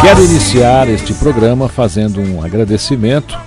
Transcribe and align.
Quero 0.00 0.24
iniciar 0.24 0.88
este 0.88 1.12
programa 1.14 1.68
fazendo 1.68 2.20
um 2.20 2.42
agradecimento 2.42 3.38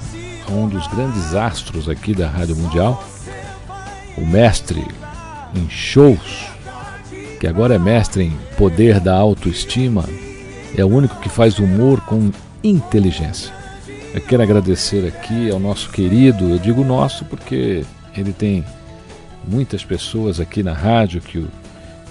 a 0.48 0.52
um 0.52 0.68
dos 0.68 0.86
grandes 0.88 1.34
astros 1.34 1.90
aqui 1.90 2.14
da 2.14 2.28
Rádio 2.28 2.56
Mundial, 2.56 3.04
o 4.18 4.26
mestre 4.26 4.86
em 5.56 5.70
shows, 5.70 6.48
que 7.40 7.48
agora 7.48 7.76
é 7.76 7.80
mestre 7.80 8.24
em 8.24 8.38
poder 8.58 9.00
da 9.00 9.16
autoestima, 9.16 10.06
é 10.76 10.84
o 10.84 10.88
único 10.88 11.20
que 11.20 11.30
faz 11.30 11.60
humor 11.60 12.02
com 12.02 12.32
inteligência. 12.64 13.52
Eu 14.14 14.22
quero 14.22 14.44
agradecer 14.44 15.08
aqui 15.08 15.50
ao 15.52 15.60
nosso 15.60 15.90
querido, 15.90 16.50
eu 16.50 16.60
digo 16.60 16.84
nosso 16.84 17.26
porque 17.26 17.84
ele 18.16 18.32
tem 18.32 18.64
muitas 19.48 19.84
pessoas 19.84 20.40
aqui 20.40 20.62
na 20.62 20.74
rádio 20.74 21.20
que 21.20 21.40
o, 21.40 21.48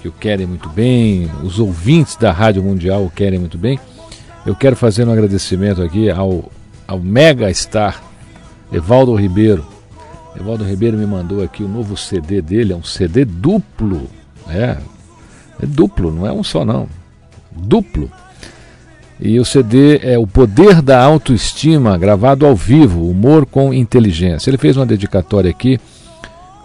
que 0.02 0.08
o 0.08 0.12
querem 0.12 0.46
muito 0.46 0.68
bem, 0.68 1.30
os 1.44 1.60
ouvintes 1.60 2.16
da 2.16 2.32
Rádio 2.32 2.60
Mundial 2.60 3.04
o 3.04 3.10
querem 3.10 3.38
muito 3.38 3.56
bem. 3.56 3.78
Eu 4.44 4.56
quero 4.56 4.74
fazer 4.74 5.06
um 5.06 5.12
agradecimento 5.12 5.80
aqui 5.80 6.10
ao, 6.10 6.50
ao 6.88 6.98
mega 6.98 7.48
star 7.54 8.02
Evaldo 8.72 9.14
Ribeiro. 9.14 9.64
Evaldo 10.34 10.64
Ribeiro 10.64 10.98
me 10.98 11.06
mandou 11.06 11.40
aqui 11.40 11.62
o 11.62 11.68
novo 11.68 11.96
CD 11.96 12.42
dele, 12.42 12.72
é 12.72 12.76
um 12.76 12.82
CD 12.82 13.24
duplo. 13.24 14.10
É, 14.48 14.76
é 15.62 15.66
duplo, 15.66 16.10
não 16.12 16.26
é 16.26 16.32
um 16.32 16.42
só 16.42 16.64
não. 16.64 16.88
Duplo. 17.52 18.10
E 19.20 19.38
o 19.38 19.44
CD 19.44 20.00
é 20.02 20.18
O 20.18 20.26
Poder 20.26 20.82
da 20.82 21.00
Autoestima, 21.00 21.96
gravado 21.96 22.44
ao 22.44 22.56
vivo, 22.56 23.08
humor 23.08 23.46
com 23.46 23.72
inteligência. 23.72 24.50
Ele 24.50 24.58
fez 24.58 24.76
uma 24.76 24.84
dedicatória 24.84 25.48
aqui, 25.48 25.78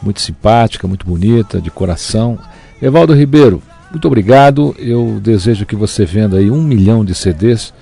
muito 0.01 0.21
simpática, 0.21 0.87
muito 0.87 1.05
bonita, 1.05 1.61
de 1.61 1.69
coração. 1.69 2.39
Evaldo 2.81 3.13
Ribeiro, 3.13 3.61
muito 3.89 4.07
obrigado. 4.07 4.75
Eu 4.77 5.19
desejo 5.21 5.65
que 5.65 5.75
você 5.75 6.05
venda 6.05 6.37
aí 6.37 6.51
um 6.51 6.61
milhão 6.61 7.03
de 7.03 7.15
CDs, 7.15 7.73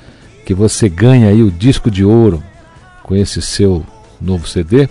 que 0.46 0.54
você 0.54 0.88
ganhe 0.88 1.26
aí 1.26 1.44
o 1.44 1.52
disco 1.52 1.92
de 1.92 2.06
ouro 2.06 2.42
com 3.04 3.16
esse 3.16 3.42
seu 3.42 3.86
novo 4.22 4.48
CD. 4.48 4.88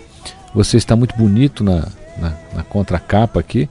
Você 0.55 0.77
está 0.77 0.95
muito 0.95 1.17
bonito 1.17 1.65
na, 1.65 1.89
na, 2.19 2.35
na 2.55 2.63
contracapa 2.63 3.41
aqui, 3.41 3.69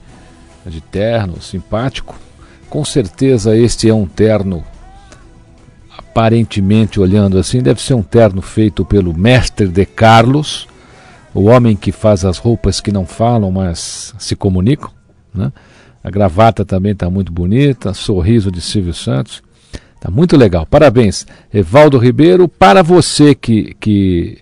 de 0.66 0.80
terno, 0.80 1.40
simpático. 1.40 2.16
Com 2.68 2.84
certeza 2.84 3.56
este 3.56 3.88
é 3.88 3.94
um 3.94 4.06
terno 4.06 4.64
aparentemente 5.96 6.98
olhando 6.98 7.38
assim, 7.38 7.62
deve 7.62 7.80
ser 7.80 7.94
um 7.94 8.02
terno 8.02 8.42
feito 8.42 8.84
pelo 8.84 9.16
mestre 9.16 9.68
de 9.68 9.86
Carlos, 9.86 10.66
o 11.32 11.44
homem 11.44 11.76
que 11.76 11.92
faz 11.92 12.24
as 12.24 12.38
roupas 12.38 12.80
que 12.80 12.92
não 12.92 13.06
falam, 13.06 13.50
mas 13.50 14.14
se 14.18 14.34
comunicam. 14.34 14.90
Né? 15.32 15.52
A 16.04 16.10
gravata 16.10 16.66
também 16.66 16.92
está 16.92 17.08
muito 17.08 17.32
bonita, 17.32 17.94
sorriso 17.94 18.52
de 18.52 18.60
Silvio 18.60 18.92
Santos. 18.92 19.42
Está 19.94 20.10
muito 20.10 20.36
legal. 20.36 20.66
Parabéns, 20.66 21.26
Evaldo 21.52 21.96
Ribeiro. 21.96 22.46
Para 22.46 22.82
você 22.82 23.34
que, 23.34 23.74
que, 23.80 24.36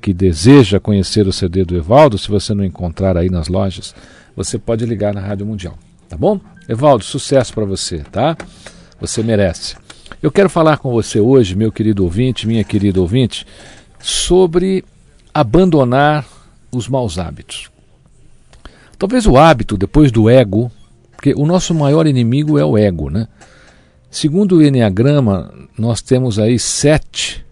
que 0.00 0.14
deseja 0.14 0.78
conhecer 0.78 1.26
o 1.26 1.32
CD 1.32 1.64
do 1.64 1.76
Evaldo, 1.76 2.16
se 2.16 2.28
você 2.28 2.54
não 2.54 2.64
encontrar 2.64 3.16
aí 3.16 3.28
nas 3.28 3.48
lojas, 3.48 3.96
você 4.36 4.60
pode 4.60 4.86
ligar 4.86 5.12
na 5.12 5.20
Rádio 5.20 5.44
Mundial. 5.44 5.76
Tá 6.08 6.16
bom? 6.16 6.40
Evaldo, 6.68 7.02
sucesso 7.02 7.52
para 7.52 7.64
você, 7.64 7.98
tá? 8.12 8.36
Você 9.00 9.20
merece. 9.20 9.74
Eu 10.22 10.30
quero 10.30 10.48
falar 10.48 10.78
com 10.78 10.92
você 10.92 11.18
hoje, 11.18 11.56
meu 11.56 11.72
querido 11.72 12.04
ouvinte, 12.04 12.46
minha 12.46 12.62
querida 12.62 13.00
ouvinte, 13.00 13.44
sobre 13.98 14.84
abandonar 15.34 16.24
os 16.70 16.88
maus 16.88 17.18
hábitos. 17.18 17.70
Talvez 18.96 19.26
o 19.26 19.36
hábito, 19.36 19.76
depois 19.76 20.12
do 20.12 20.30
ego, 20.30 20.70
porque 21.18 21.34
o 21.36 21.44
nosso 21.44 21.74
maior 21.74 22.06
inimigo 22.06 22.60
é 22.60 22.64
o 22.64 22.78
ego, 22.78 23.10
né? 23.10 23.26
Segundo 24.08 24.58
o 24.58 24.62
Enneagrama, 24.62 25.52
nós 25.76 26.00
temos 26.00 26.38
aí 26.38 26.60
sete 26.60 27.44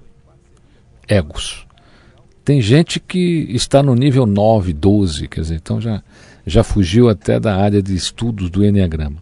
egos. 1.09 1.67
Tem 2.45 2.63
gente 2.63 3.01
que 3.01 3.49
está 3.51 3.83
no 3.83 3.97
nível 3.97 4.25
9, 4.25 4.73
12, 4.73 5.27
quer 5.27 5.41
dizer, 5.41 5.57
então 5.57 5.81
já, 5.81 6.01
já 6.47 6.63
fugiu 6.63 7.09
até 7.09 7.41
da 7.41 7.57
área 7.57 7.83
de 7.83 7.93
estudos 7.93 8.51
do 8.51 8.65
Enneagrama. 8.65 9.17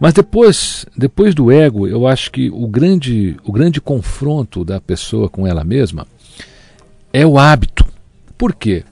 Mas 0.00 0.12
depois, 0.12 0.84
depois 0.96 1.32
do 1.32 1.52
ego, 1.52 1.86
eu 1.86 2.08
acho 2.08 2.32
que 2.32 2.50
o 2.50 2.66
grande, 2.66 3.36
o 3.44 3.52
grande 3.52 3.80
confronto 3.80 4.64
da 4.64 4.80
pessoa 4.80 5.28
com 5.28 5.46
ela 5.46 5.62
mesma 5.62 6.04
é 7.12 7.24
o 7.24 7.38
hábito. 7.38 7.86
Por 8.36 8.56
quê? 8.56 8.82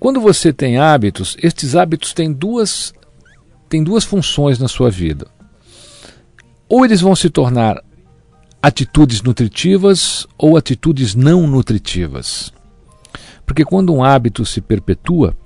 Quando 0.00 0.20
você 0.20 0.52
tem 0.52 0.78
hábitos, 0.78 1.36
estes 1.40 1.76
hábitos 1.76 2.12
têm 2.12 2.32
duas, 2.32 2.92
têm 3.68 3.82
duas 3.82 4.04
funções 4.04 4.58
na 4.58 4.68
sua 4.68 4.90
vida. 4.90 5.26
Ou 6.68 6.84
eles 6.84 7.00
vão 7.00 7.14
se 7.14 7.30
tornar 7.30 7.82
atitudes 8.62 9.22
nutritivas 9.22 10.26
ou 10.36 10.56
atitudes 10.56 11.14
não 11.14 11.46
nutritivas. 11.46 12.52
Porque 13.46 13.64
quando 13.64 13.94
um 13.94 14.04
hábito 14.04 14.44
se 14.44 14.60
perpetua, 14.60 15.36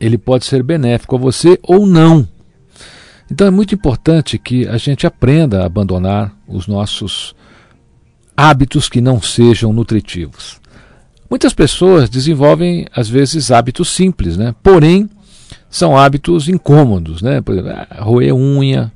ele 0.00 0.16
pode 0.16 0.44
ser 0.44 0.62
benéfico 0.62 1.16
a 1.16 1.18
você 1.18 1.58
ou 1.62 1.86
não. 1.86 2.26
Então 3.30 3.46
é 3.46 3.50
muito 3.50 3.74
importante 3.74 4.38
que 4.38 4.66
a 4.66 4.76
gente 4.76 5.06
aprenda 5.06 5.62
a 5.62 5.66
abandonar 5.66 6.34
os 6.46 6.66
nossos 6.66 7.34
hábitos 8.36 8.88
que 8.88 9.00
não 9.00 9.20
sejam 9.20 9.72
nutritivos. 9.72 10.60
Muitas 11.30 11.54
pessoas 11.54 12.10
desenvolvem, 12.10 12.86
às 12.94 13.08
vezes, 13.08 13.50
hábitos 13.50 13.90
simples, 13.90 14.36
né? 14.36 14.54
porém, 14.62 15.08
são 15.72 15.96
hábitos 15.96 16.50
incômodos. 16.50 17.22
Né? 17.22 17.40
Por 17.40 17.54
exemplo, 17.54 17.72
ah, 17.72 18.02
roer 18.02 18.34
unha, 18.34 18.92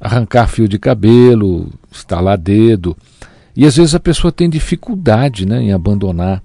arrancar 0.00 0.46
fio 0.46 0.68
de 0.68 0.78
cabelo, 0.78 1.68
estalar 1.90 2.38
dedo. 2.38 2.96
E 3.54 3.66
às 3.66 3.76
vezes 3.76 3.96
a 3.96 4.00
pessoa 4.00 4.30
tem 4.30 4.48
dificuldade 4.48 5.44
né, 5.44 5.60
em 5.60 5.72
abandonar 5.72 6.40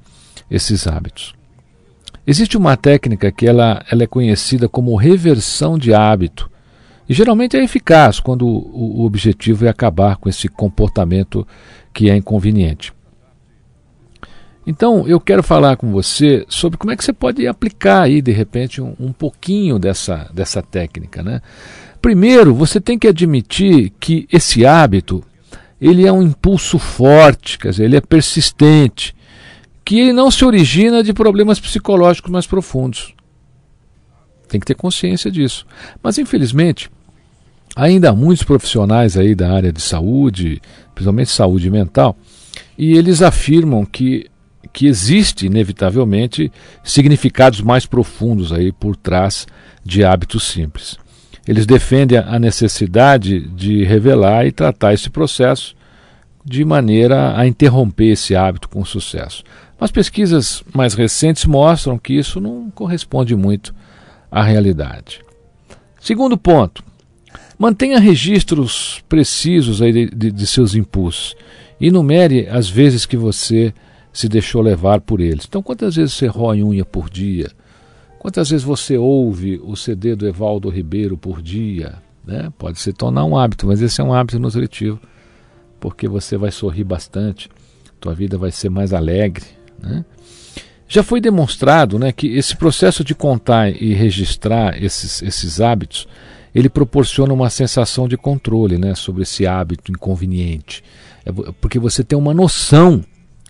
esses 0.49 0.87
hábitos. 0.87 1.35
Existe 2.25 2.57
uma 2.57 2.75
técnica 2.75 3.31
que 3.31 3.47
ela, 3.47 3.83
ela 3.89 4.03
é 4.03 4.07
conhecida 4.07 4.67
como 4.67 4.95
reversão 4.95 5.77
de 5.77 5.93
hábito. 5.93 6.49
E 7.07 7.13
geralmente 7.13 7.55
é 7.55 7.63
eficaz 7.63 8.19
quando 8.19 8.47
o, 8.47 9.01
o 9.01 9.05
objetivo 9.05 9.65
é 9.65 9.69
acabar 9.69 10.17
com 10.17 10.27
esse 10.27 10.47
comportamento 10.47 11.47
que 11.93 12.09
é 12.09 12.15
inconveniente. 12.15 12.91
Então, 14.67 15.07
eu 15.07 15.19
quero 15.19 15.41
falar 15.41 15.77
com 15.77 15.91
você 15.91 16.45
sobre 16.47 16.77
como 16.77 16.91
é 16.91 16.95
que 16.95 17.03
você 17.03 17.13
pode 17.13 17.47
aplicar 17.47 18.03
aí, 18.03 18.21
de 18.21 18.31
repente, 18.31 18.81
um, 18.81 18.93
um 18.99 19.11
pouquinho 19.11 19.79
dessa, 19.79 20.29
dessa 20.33 20.61
técnica. 20.61 21.23
Né? 21.23 21.41
Primeiro, 22.01 22.53
você 22.53 22.79
tem 22.79 22.99
que 22.99 23.07
admitir 23.07 23.91
que 23.99 24.27
esse 24.31 24.65
hábito 24.65 25.23
ele 25.81 26.05
é 26.05 26.11
um 26.11 26.21
impulso 26.21 26.77
forte, 26.77 27.57
quer 27.57 27.69
dizer, 27.69 27.85
ele 27.85 27.95
é 27.95 28.01
persistente, 28.01 29.15
que 29.85 29.99
ele 29.99 30.13
não 30.13 30.29
se 30.29 30.43
origina 30.43 31.01
de 31.01 31.13
problemas 31.13 31.59
psicológicos 31.59 32.31
mais 32.31 32.45
profundos. 32.45 33.13
Tem 34.47 34.59
que 34.59 34.65
ter 34.65 34.75
consciência 34.75 35.31
disso. 35.31 35.65
Mas, 36.03 36.17
infelizmente, 36.17 36.91
ainda 37.75 38.09
há 38.09 38.15
muitos 38.15 38.43
profissionais 38.43 39.15
aí 39.15 39.33
da 39.33 39.51
área 39.51 39.71
de 39.71 39.81
saúde, 39.81 40.61
principalmente 40.93 41.31
saúde 41.31 41.69
mental, 41.69 42.17
e 42.77 42.97
eles 42.97 43.21
afirmam 43.21 43.85
que, 43.85 44.29
que 44.71 44.87
existe, 44.87 45.45
inevitavelmente, 45.45 46.51
significados 46.83 47.61
mais 47.61 47.85
profundos 47.85 48.51
aí 48.51 48.71
por 48.71 48.95
trás 48.95 49.47
de 49.83 50.03
hábitos 50.03 50.43
simples. 50.43 50.97
Eles 51.47 51.65
defendem 51.65 52.17
a 52.19 52.37
necessidade 52.37 53.41
de 53.49 53.83
revelar 53.83 54.45
e 54.45 54.51
tratar 54.51 54.93
esse 54.93 55.09
processo 55.09 55.75
de 56.45 56.63
maneira 56.63 57.37
a 57.37 57.47
interromper 57.47 58.11
esse 58.11 58.35
hábito 58.35 58.69
com 58.69 58.85
sucesso. 58.85 59.43
Mas 59.79 59.91
pesquisas 59.91 60.63
mais 60.73 60.93
recentes 60.93 61.45
mostram 61.45 61.97
que 61.97 62.13
isso 62.13 62.39
não 62.39 62.69
corresponde 62.69 63.35
muito 63.35 63.73
à 64.31 64.43
realidade. 64.43 65.21
Segundo 65.99 66.37
ponto, 66.37 66.83
mantenha 67.57 67.99
registros 67.99 69.03
precisos 69.07 69.81
aí 69.81 69.91
de, 69.91 70.05
de, 70.07 70.31
de 70.31 70.47
seus 70.47 70.75
impulsos. 70.75 71.35
Enumere 71.79 72.47
as 72.47 72.69
vezes 72.69 73.05
que 73.05 73.17
você 73.17 73.73
se 74.11 74.27
deixou 74.27 74.61
levar 74.61 75.01
por 75.01 75.21
eles. 75.21 75.45
Então, 75.47 75.61
quantas 75.61 75.95
vezes 75.95 76.13
você 76.13 76.27
rói 76.27 76.63
unha 76.63 76.85
por 76.85 77.09
dia? 77.09 77.51
Quantas 78.19 78.49
vezes 78.49 78.65
você 78.65 78.97
ouve 78.97 79.61
o 79.63 79.75
CD 79.75 80.15
do 80.15 80.27
Evaldo 80.27 80.69
Ribeiro 80.69 81.17
por 81.17 81.41
dia? 81.41 81.95
Né? 82.25 82.51
Pode 82.57 82.79
se 82.79 82.91
tornar 82.91 83.23
um 83.23 83.37
hábito, 83.37 83.65
mas 83.65 83.81
esse 83.81 84.01
é 84.01 84.03
um 84.03 84.13
hábito 84.13 84.39
nutritivo, 84.39 84.99
porque 85.79 86.07
você 86.07 86.37
vai 86.37 86.51
sorrir 86.51 86.83
bastante, 86.83 87.49
tua 87.99 88.13
vida 88.13 88.37
vai 88.37 88.51
ser 88.51 88.69
mais 88.69 88.93
alegre. 88.93 89.45
Né? 89.81 90.03
Já 90.87 91.03
foi 91.03 91.21
demonstrado 91.21 91.97
né, 91.97 92.11
que 92.11 92.27
esse 92.27 92.55
processo 92.57 93.03
de 93.03 93.15
contar 93.15 93.69
e 93.69 93.93
registrar 93.93 94.81
esses, 94.83 95.21
esses 95.21 95.61
hábitos, 95.61 96.07
ele 96.53 96.67
proporciona 96.67 97.31
uma 97.31 97.49
sensação 97.49 98.07
de 98.07 98.17
controle 98.17 98.77
né, 98.77 98.95
sobre 98.95 99.21
esse 99.21 99.45
hábito 99.45 99.91
inconveniente. 99.91 100.83
É 101.25 101.31
porque 101.61 101.77
você 101.77 102.03
tem 102.03 102.17
uma 102.17 102.33
noção 102.33 103.03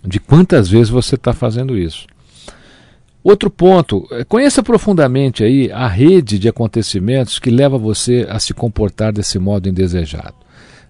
de 0.04 0.18
quantas 0.18 0.68
vezes 0.68 0.88
você 0.88 1.14
está 1.14 1.32
fazendo 1.32 1.76
isso. 1.76 2.06
Outro 3.22 3.50
ponto, 3.50 4.06
é, 4.12 4.24
conheça 4.24 4.62
profundamente 4.62 5.44
aí 5.44 5.70
a 5.70 5.86
rede 5.86 6.38
de 6.38 6.48
acontecimentos 6.48 7.38
que 7.38 7.50
leva 7.50 7.76
você 7.76 8.26
a 8.30 8.38
se 8.38 8.54
comportar 8.54 9.12
desse 9.12 9.38
modo 9.38 9.68
indesejado. 9.68 10.34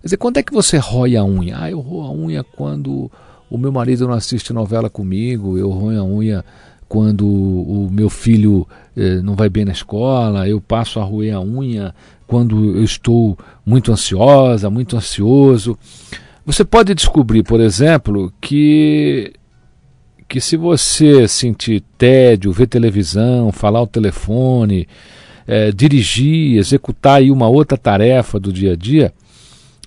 Quer 0.01 0.07
dizer, 0.07 0.17
quando 0.17 0.37
é 0.37 0.43
que 0.43 0.53
você 0.53 0.79
rói 0.79 1.17
a 1.17 1.25
unha? 1.25 1.57
Ah, 1.59 1.71
eu 1.71 1.81
roo 1.81 2.03
a 2.03 2.13
unha 2.13 2.45
quando 2.45 3.11
o 3.51 3.59
meu 3.59 3.73
marido 3.73 4.07
não 4.07 4.15
assiste 4.15 4.53
novela 4.53 4.89
comigo, 4.89 5.59
eu 5.59 5.71
roio 5.71 6.01
a 6.01 6.05
unha 6.05 6.45
quando 6.89 7.27
o 7.27 7.89
meu 7.91 8.09
filho 8.09 8.67
eh, 8.97 9.21
não 9.23 9.35
vai 9.35 9.49
bem 9.49 9.65
na 9.65 9.73
escola, 9.73 10.49
eu 10.49 10.61
passo 10.61 10.99
a 10.99 11.05
roer 11.05 11.35
a 11.35 11.41
unha 11.41 11.95
quando 12.27 12.77
eu 12.77 12.85
estou 12.85 13.37
muito 13.67 13.93
ansiosa, 13.93 14.71
muito 14.71 14.97
ansioso. 14.97 15.77
Você 16.45 16.65
pode 16.65 16.95
descobrir, 16.95 17.43
por 17.43 17.61
exemplo, 17.61 18.33
que 18.41 19.33
que 20.29 20.41
se 20.41 20.57
você 20.57 21.27
sentir 21.27 21.83
tédio, 21.99 22.53
ver 22.53 22.69
televisão, 22.69 23.51
falar 23.51 23.81
ao 23.81 23.87
telefone, 23.87 24.87
é, 25.45 25.73
dirigir, 25.73 26.57
executar 26.57 27.17
aí 27.17 27.33
uma 27.33 27.49
outra 27.49 27.77
tarefa 27.77 28.39
do 28.39 28.53
dia 28.53 28.75
a 28.75 28.77
dia 28.77 29.13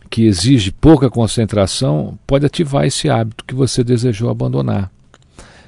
que 0.09 0.25
exige 0.25 0.69
pouca 0.69 1.09
concentração, 1.09 2.19
pode 2.27 2.45
ativar 2.45 2.85
esse 2.85 3.09
hábito 3.09 3.45
que 3.45 3.56
você 3.56 3.85
desejou 3.85 4.29
abandonar. 4.29 4.91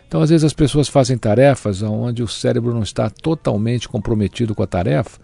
Então, 0.07 0.21
às 0.21 0.29
vezes 0.29 0.43
as 0.43 0.53
pessoas 0.53 0.89
fazem 0.89 1.17
tarefas 1.17 1.81
onde 1.81 2.21
o 2.21 2.27
cérebro 2.27 2.73
não 2.73 2.83
está 2.83 3.09
totalmente 3.09 3.87
comprometido 3.87 4.53
com 4.53 4.61
a 4.61 4.67
tarefa, 4.67 5.19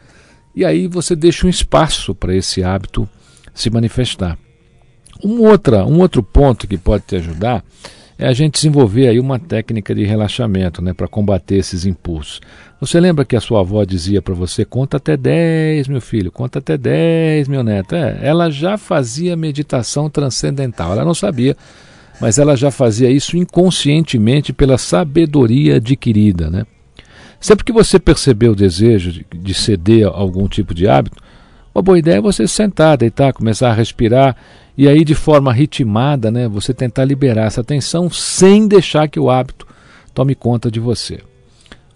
e 0.55 0.63
aí 0.63 0.87
você 0.87 1.13
deixa 1.13 1.45
um 1.45 1.49
espaço 1.49 2.15
para 2.15 2.33
esse 2.33 2.63
hábito 2.63 3.07
se 3.53 3.69
manifestar. 3.69 4.37
Um, 5.23 5.41
outra, 5.41 5.85
um 5.85 6.00
outro 6.00 6.23
ponto 6.23 6.68
que 6.68 6.77
pode 6.77 7.03
te 7.06 7.15
ajudar 7.15 7.63
é 8.18 8.27
a 8.27 8.33
gente 8.33 8.53
desenvolver 8.53 9.07
aí 9.07 9.19
uma 9.19 9.39
técnica 9.39 9.95
de 9.95 10.06
relaxamento, 10.06 10.81
né, 10.81 10.94
para 10.94 11.07
combater 11.07 11.56
esses 11.56 11.85
impulsos. 11.85 12.39
Você 12.79 13.00
lembra 13.00 13.25
que 13.25 13.35
a 13.35 13.41
sua 13.41 13.62
avó 13.62 13.83
dizia 13.83 14.21
para 14.21 14.35
você: 14.35 14.63
conta 14.63 14.97
até 14.97 15.18
10, 15.18 15.88
meu 15.88 16.01
filho, 16.01 16.31
conta 16.31 16.59
até 16.59 16.77
10, 16.77 17.47
meu 17.47 17.63
neto? 17.63 17.95
É, 17.95 18.19
ela 18.21 18.51
já 18.51 18.77
fazia 18.77 19.35
meditação 19.35 20.09
transcendental, 20.09 20.91
ela 20.91 21.03
não 21.03 21.15
sabia, 21.15 21.57
mas 22.19 22.38
ela 22.38 22.56
já 22.56 22.69
fazia 22.69 23.09
isso 23.09 23.35
inconscientemente 23.38 24.53
pela 24.53 24.77
sabedoria 24.77 25.77
adquirida, 25.77 26.50
né? 26.50 26.65
Sempre 27.39 27.65
que 27.65 27.71
você 27.71 28.00
perceber 28.00 28.50
o 28.50 28.56
desejo 28.56 29.12
de, 29.12 29.25
de 29.33 29.53
ceder 29.56 30.07
a 30.07 30.12
algum 30.12 30.47
tipo 30.47 30.75
de 30.75 30.88
hábito, 30.88 31.17
uma 31.74 31.81
boa 31.81 31.97
ideia 31.97 32.17
é 32.17 32.21
você 32.21 32.47
sentar, 32.47 32.97
deitar, 32.97 33.33
começar 33.33 33.71
a 33.71 33.74
respirar 33.74 34.35
e 34.77 34.88
aí 34.88 35.03
de 35.03 35.15
forma 35.15 35.51
ritmada, 35.51 36.31
né, 36.31 36.47
você 36.47 36.73
tentar 36.73 37.06
liberar 37.06 37.45
essa 37.45 37.63
tensão 37.63 38.09
sem 38.09 38.68
deixar 38.68 39.07
que 39.07 39.19
o 39.19 39.29
hábito 39.29 39.68
tome 40.13 40.35
conta 40.35 40.71
de 40.71 40.79
você. 40.79 41.19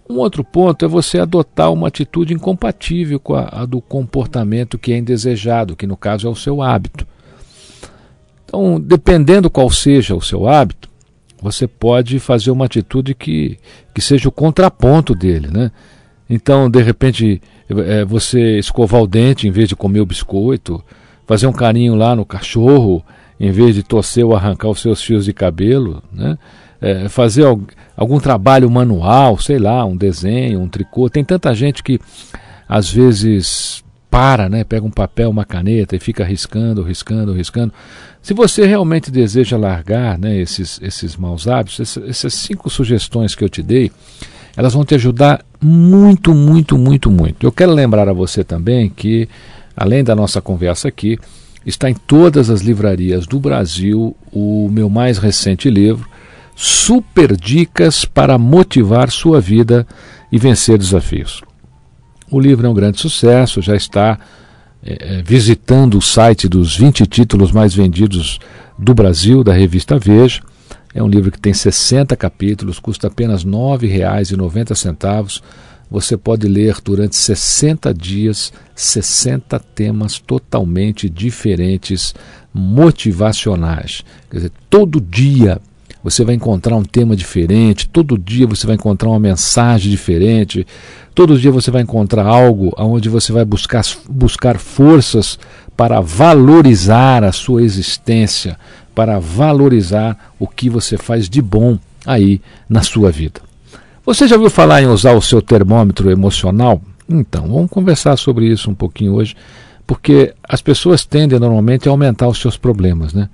Um 0.08 0.18
outro 0.18 0.44
ponto 0.44 0.84
é 0.84 0.88
você 0.88 1.18
adotar 1.18 1.72
uma 1.72 1.88
atitude 1.88 2.32
incompatível 2.32 3.18
com 3.18 3.34
a, 3.34 3.48
a 3.50 3.66
do 3.66 3.80
comportamento 3.80 4.78
que 4.78 4.92
é 4.92 4.98
indesejado, 4.98 5.74
que 5.74 5.86
no 5.86 5.96
caso 5.96 6.28
é 6.28 6.30
o 6.30 6.36
seu 6.36 6.62
hábito. 6.62 7.06
Então, 8.44 8.80
dependendo 8.80 9.50
qual 9.50 9.68
seja 9.68 10.14
o 10.14 10.22
seu 10.22 10.46
hábito, 10.48 10.88
você 11.42 11.66
pode 11.66 12.20
fazer 12.20 12.52
uma 12.52 12.66
atitude 12.66 13.14
que, 13.14 13.58
que 13.92 14.00
seja 14.00 14.28
o 14.28 14.32
contraponto 14.32 15.14
dele, 15.14 15.48
né? 15.48 15.72
Então, 16.30 16.70
de 16.70 16.82
repente, 16.82 17.42
é, 17.68 18.04
você 18.04 18.58
escovar 18.58 19.02
o 19.02 19.06
dente 19.06 19.46
em 19.46 19.50
vez 19.50 19.68
de 19.68 19.76
comer 19.76 20.00
o 20.00 20.06
biscoito, 20.06 20.82
fazer 21.26 21.46
um 21.46 21.52
carinho 21.52 21.94
lá 21.94 22.14
no 22.14 22.24
cachorro 22.24 23.04
em 23.38 23.50
vez 23.50 23.74
de 23.74 23.82
torcer 23.82 24.24
ou 24.24 24.34
arrancar 24.34 24.68
os 24.68 24.80
seus 24.80 25.02
fios 25.02 25.24
de 25.24 25.32
cabelo, 25.32 26.02
né? 26.12 26.38
É, 26.80 27.08
fazer 27.08 27.44
algum 27.96 28.20
trabalho 28.20 28.70
manual, 28.70 29.38
sei 29.38 29.58
lá, 29.58 29.84
um 29.84 29.96
desenho, 29.96 30.60
um 30.60 30.68
tricô. 30.68 31.08
Tem 31.08 31.24
tanta 31.24 31.54
gente 31.54 31.82
que 31.82 31.98
às 32.68 32.90
vezes 32.90 33.82
para, 34.10 34.48
né, 34.48 34.64
pega 34.64 34.86
um 34.86 34.90
papel, 34.90 35.30
uma 35.30 35.44
caneta 35.44 35.96
e 35.96 35.98
fica 35.98 36.24
riscando, 36.24 36.82
riscando, 36.82 37.32
riscando. 37.32 37.72
Se 38.22 38.32
você 38.34 38.66
realmente 38.66 39.10
deseja 39.10 39.56
largar 39.56 40.18
né, 40.18 40.38
esses, 40.38 40.80
esses 40.82 41.16
maus 41.16 41.46
hábitos, 41.46 41.80
essas, 41.80 42.08
essas 42.08 42.34
cinco 42.34 42.70
sugestões 42.70 43.34
que 43.34 43.44
eu 43.44 43.48
te 43.48 43.62
dei, 43.62 43.90
elas 44.56 44.72
vão 44.72 44.84
te 44.84 44.94
ajudar 44.94 45.44
muito, 45.60 46.34
muito, 46.34 46.78
muito, 46.78 47.10
muito. 47.10 47.46
Eu 47.46 47.52
quero 47.52 47.72
lembrar 47.72 48.08
a 48.08 48.12
você 48.12 48.42
também 48.42 48.88
que, 48.88 49.28
além 49.76 50.02
da 50.02 50.14
nossa 50.14 50.40
conversa 50.40 50.88
aqui, 50.88 51.18
está 51.64 51.90
em 51.90 51.94
todas 51.94 52.48
as 52.48 52.60
livrarias 52.60 53.26
do 53.26 53.38
Brasil 53.38 54.16
o 54.32 54.68
meu 54.70 54.88
mais 54.88 55.18
recente 55.18 55.68
livro, 55.68 56.08
Super 56.54 57.36
Dicas 57.36 58.04
para 58.04 58.38
Motivar 58.38 59.10
Sua 59.10 59.40
Vida 59.40 59.86
e 60.32 60.38
Vencer 60.38 60.78
Desafios. 60.78 61.42
O 62.30 62.40
livro 62.40 62.66
é 62.66 62.70
um 62.70 62.74
grande 62.74 63.00
sucesso, 63.00 63.60
já 63.60 63.76
está 63.76 64.18
é, 64.82 65.22
visitando 65.22 65.98
o 65.98 66.02
site 66.02 66.48
dos 66.48 66.76
20 66.76 67.06
títulos 67.06 67.52
mais 67.52 67.74
vendidos 67.74 68.38
do 68.78 68.94
Brasil, 68.94 69.44
da 69.44 69.52
revista 69.52 69.98
Veja. 69.98 70.40
É 70.94 71.02
um 71.02 71.08
livro 71.08 71.30
que 71.30 71.38
tem 71.38 71.52
60 71.52 72.16
capítulos, 72.16 72.78
custa 72.78 73.08
apenas 73.08 73.44
R$ 73.44 73.50
9,90. 73.50 75.42
Você 75.90 76.16
pode 76.16 76.48
ler 76.48 76.76
durante 76.82 77.16
60 77.16 77.94
dias 77.94 78.52
60 78.76 79.58
temas 79.74 80.18
totalmente 80.18 81.08
diferentes, 81.08 82.14
motivacionais. 82.52 84.04
Quer 84.30 84.36
dizer, 84.36 84.52
todo 84.68 85.00
dia 85.00 85.58
você 86.04 86.24
vai 86.24 86.34
encontrar 86.34 86.76
um 86.76 86.84
tema 86.84 87.16
diferente, 87.16 87.88
todo 87.88 88.18
dia 88.18 88.46
você 88.46 88.66
vai 88.66 88.76
encontrar 88.76 89.08
uma 89.08 89.18
mensagem 89.18 89.90
diferente, 89.90 90.64
todo 91.14 91.38
dia 91.38 91.50
você 91.50 91.70
vai 91.70 91.82
encontrar 91.82 92.26
algo 92.26 92.72
onde 92.78 93.08
você 93.08 93.32
vai 93.32 93.44
buscar, 93.44 93.82
buscar 94.08 94.58
forças 94.58 95.38
para 95.76 96.00
valorizar 96.00 97.24
a 97.24 97.32
sua 97.32 97.62
existência, 97.62 98.56
para 98.94 99.18
valorizar 99.18 100.32
o 100.38 100.46
que 100.46 100.70
você 100.70 100.96
faz 100.96 101.28
de 101.28 101.42
bom 101.42 101.78
aí 102.04 102.40
na 102.68 102.82
sua 102.82 103.10
vida. 103.10 103.40
Você 104.06 104.28
já 104.28 104.36
ouviu 104.36 104.50
falar 104.50 104.82
em 104.82 104.86
usar 104.86 105.14
o 105.14 105.20
seu 105.20 105.42
termômetro 105.42 106.08
emocional? 106.12 106.80
Então, 107.08 107.48
vamos 107.48 107.68
conversar 107.68 108.16
sobre 108.16 108.46
isso 108.46 108.70
um 108.70 108.74
pouquinho 108.74 109.14
hoje, 109.14 109.34
porque 109.84 110.32
as 110.48 110.62
pessoas 110.62 111.04
tendem 111.04 111.40
normalmente 111.40 111.88
a 111.88 111.90
aumentar 111.90 112.28
os 112.28 112.38
seus 112.38 112.56
problemas, 112.56 113.12
né? 113.12 113.28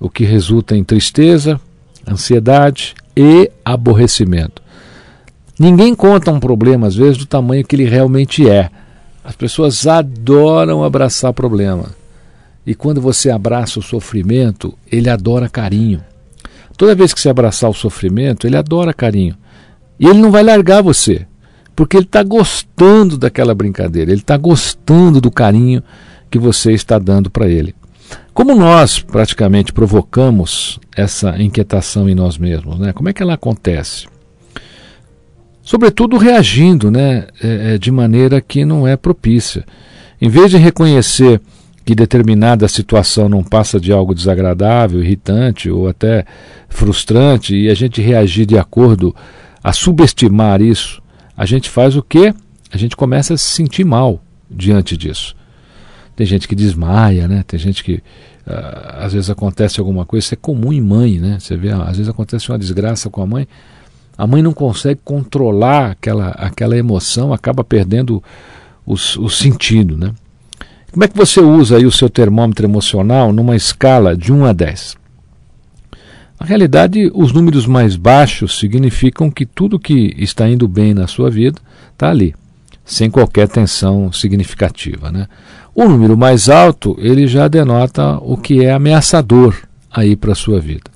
O 0.00 0.08
que 0.08 0.24
resulta 0.24 0.74
em 0.74 0.82
tristeza, 0.82 1.60
ansiedade, 2.08 2.94
e 3.14 3.50
aborrecimento. 3.62 4.62
Ninguém 5.58 5.94
conta 5.94 6.32
um 6.32 6.40
problema, 6.40 6.86
às 6.86 6.96
vezes, 6.96 7.18
do 7.18 7.26
tamanho 7.26 7.64
que 7.64 7.76
ele 7.76 7.84
realmente 7.84 8.48
é. 8.48 8.70
As 9.22 9.36
pessoas 9.36 9.86
adoram 9.86 10.82
abraçar 10.82 11.30
problema. 11.34 11.90
E 12.66 12.74
quando 12.74 13.02
você 13.02 13.30
abraça 13.30 13.80
o 13.80 13.82
sofrimento, 13.82 14.72
ele 14.90 15.10
adora 15.10 15.46
carinho. 15.46 16.02
Toda 16.74 16.94
vez 16.94 17.12
que 17.12 17.20
você 17.20 17.28
abraçar 17.28 17.68
o 17.68 17.74
sofrimento, 17.74 18.46
ele 18.46 18.56
adora 18.56 18.94
carinho. 18.94 19.36
E 19.98 20.06
ele 20.06 20.20
não 20.20 20.30
vai 20.30 20.42
largar 20.42 20.82
você, 20.82 21.26
porque 21.74 21.96
ele 21.96 22.04
está 22.04 22.22
gostando 22.22 23.16
daquela 23.16 23.54
brincadeira, 23.54 24.10
ele 24.10 24.20
está 24.20 24.36
gostando 24.36 25.20
do 25.20 25.30
carinho 25.30 25.82
que 26.30 26.38
você 26.38 26.72
está 26.72 26.98
dando 26.98 27.30
para 27.30 27.48
ele. 27.48 27.74
Como 28.32 28.54
nós 28.54 29.00
praticamente 29.00 29.72
provocamos 29.72 30.78
essa 30.94 31.40
inquietação 31.40 32.08
em 32.08 32.14
nós 32.14 32.36
mesmos, 32.36 32.78
né? 32.78 32.92
Como 32.92 33.08
é 33.08 33.12
que 33.12 33.22
ela 33.22 33.34
acontece? 33.34 34.06
Sobretudo 35.62 36.16
reagindo, 36.16 36.90
né, 36.90 37.26
é, 37.42 37.74
é, 37.74 37.78
de 37.78 37.90
maneira 37.90 38.40
que 38.40 38.64
não 38.64 38.86
é 38.86 38.96
propícia. 38.96 39.64
Em 40.20 40.28
vez 40.28 40.50
de 40.50 40.56
reconhecer 40.56 41.40
que 41.84 41.94
determinada 41.94 42.68
situação 42.68 43.28
não 43.28 43.42
passa 43.42 43.80
de 43.80 43.92
algo 43.92 44.14
desagradável, 44.14 45.02
irritante 45.02 45.68
ou 45.70 45.88
até 45.88 46.24
frustrante 46.68 47.56
e 47.56 47.68
a 47.68 47.74
gente 47.74 48.00
reagir 48.00 48.46
de 48.46 48.58
acordo 48.58 49.14
a 49.66 49.72
subestimar 49.72 50.62
isso, 50.62 51.02
a 51.36 51.44
gente 51.44 51.68
faz 51.68 51.96
o 51.96 52.02
quê? 52.02 52.32
A 52.70 52.76
gente 52.76 52.94
começa 52.94 53.34
a 53.34 53.36
se 53.36 53.48
sentir 53.48 53.84
mal 53.84 54.22
diante 54.48 54.96
disso. 54.96 55.34
Tem 56.14 56.24
gente 56.24 56.46
que 56.46 56.54
desmaia, 56.54 57.26
né? 57.26 57.42
Tem 57.44 57.58
gente 57.58 57.82
que 57.82 57.94
uh, 57.94 59.00
às 59.00 59.12
vezes 59.12 59.28
acontece 59.28 59.80
alguma 59.80 60.06
coisa, 60.06 60.24
isso 60.24 60.34
é 60.34 60.36
comum 60.36 60.72
em 60.72 60.80
mãe, 60.80 61.18
né? 61.18 61.38
Você 61.40 61.56
vê, 61.56 61.72
às 61.72 61.96
vezes 61.96 62.08
acontece 62.08 62.48
uma 62.48 62.58
desgraça 62.60 63.10
com 63.10 63.20
a 63.20 63.26
mãe, 63.26 63.48
a 64.16 64.24
mãe 64.24 64.40
não 64.40 64.52
consegue 64.52 65.00
controlar 65.04 65.90
aquela, 65.90 66.28
aquela 66.28 66.76
emoção, 66.76 67.32
acaba 67.32 67.64
perdendo 67.64 68.22
os, 68.86 69.16
o 69.16 69.28
sentido, 69.28 69.98
né? 69.98 70.14
Como 70.92 71.02
é 71.02 71.08
que 71.08 71.16
você 71.16 71.40
usa 71.40 71.76
aí 71.76 71.86
o 71.86 71.90
seu 71.90 72.08
termômetro 72.08 72.64
emocional 72.64 73.32
numa 73.32 73.56
escala 73.56 74.16
de 74.16 74.32
1 74.32 74.44
a 74.44 74.52
10? 74.52 74.96
Na 76.38 76.46
realidade, 76.46 77.10
os 77.14 77.32
números 77.32 77.66
mais 77.66 77.96
baixos 77.96 78.58
significam 78.58 79.30
que 79.30 79.46
tudo 79.46 79.78
que 79.78 80.14
está 80.18 80.48
indo 80.48 80.68
bem 80.68 80.92
na 80.92 81.06
sua 81.06 81.30
vida 81.30 81.58
está 81.92 82.10
ali, 82.10 82.34
sem 82.84 83.10
qualquer 83.10 83.48
tensão 83.48 84.12
significativa. 84.12 85.10
Né? 85.10 85.26
O 85.74 85.88
número 85.88 86.16
mais 86.16 86.48
alto, 86.48 86.96
ele 86.98 87.26
já 87.26 87.48
denota 87.48 88.18
o 88.18 88.36
que 88.36 88.64
é 88.64 88.72
ameaçador 88.72 89.56
aí 89.90 90.14
para 90.14 90.32
a 90.32 90.36
sua 90.36 90.60
vida. 90.60 90.90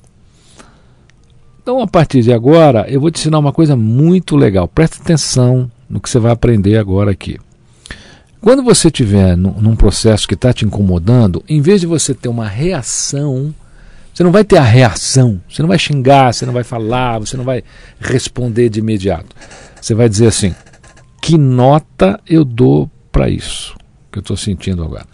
Então, 1.61 1.81
a 1.81 1.87
partir 1.87 2.21
de 2.21 2.33
agora, 2.33 2.85
eu 2.89 2.99
vou 2.99 3.11
te 3.11 3.19
ensinar 3.19 3.39
uma 3.39 3.51
coisa 3.51 3.75
muito 3.75 4.35
legal. 4.35 4.67
Preste 4.67 5.01
atenção 5.01 5.69
no 5.89 5.99
que 5.99 6.09
você 6.09 6.19
vai 6.19 6.31
aprender 6.31 6.77
agora 6.77 7.11
aqui. 7.11 7.37
Quando 8.41 8.63
você 8.63 8.87
estiver 8.87 9.37
num 9.37 9.75
processo 9.75 10.27
que 10.27 10.33
está 10.33 10.51
te 10.51 10.65
incomodando, 10.65 11.43
em 11.47 11.61
vez 11.61 11.81
de 11.81 11.85
você 11.85 12.15
ter 12.15 12.27
uma 12.27 12.47
reação, 12.47 13.53
você 14.13 14.23
não 14.23 14.31
vai 14.31 14.43
ter 14.43 14.57
a 14.57 14.63
reação, 14.63 15.41
você 15.49 15.61
não 15.61 15.69
vai 15.69 15.79
xingar, 15.79 16.33
você 16.33 16.45
não 16.45 16.53
vai 16.53 16.63
falar, 16.63 17.19
você 17.19 17.37
não 17.37 17.43
vai 17.43 17.63
responder 17.99 18.69
de 18.69 18.79
imediato. 18.79 19.35
Você 19.79 19.93
vai 19.93 20.09
dizer 20.09 20.27
assim: 20.27 20.53
que 21.21 21.37
nota 21.37 22.19
eu 22.27 22.43
dou 22.43 22.89
para 23.11 23.29
isso? 23.29 23.75
que 24.11 24.19
eu 24.19 24.21
estou 24.21 24.37
sentindo 24.37 24.83
agora. 24.83 25.05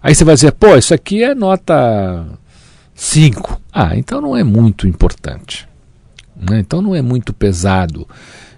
Aí 0.00 0.14
você 0.14 0.24
vai 0.24 0.34
dizer, 0.36 0.52
pô, 0.52 0.76
isso 0.76 0.94
aqui 0.94 1.24
é 1.24 1.34
nota 1.34 2.24
5. 2.94 3.60
Ah, 3.72 3.96
então 3.96 4.20
não 4.20 4.36
é 4.36 4.44
muito 4.44 4.86
importante. 4.86 5.68
Né? 6.36 6.60
Então 6.60 6.80
não 6.80 6.94
é 6.94 7.02
muito 7.02 7.32
pesado. 7.32 8.06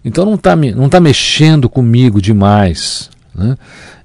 Então 0.04 0.26
não 0.26 0.34
está 0.34 0.54
não 0.54 0.88
tá 0.88 1.00
mexendo 1.00 1.68
comigo 1.68 2.20
demais. 2.20 3.10
Né? 3.34 3.56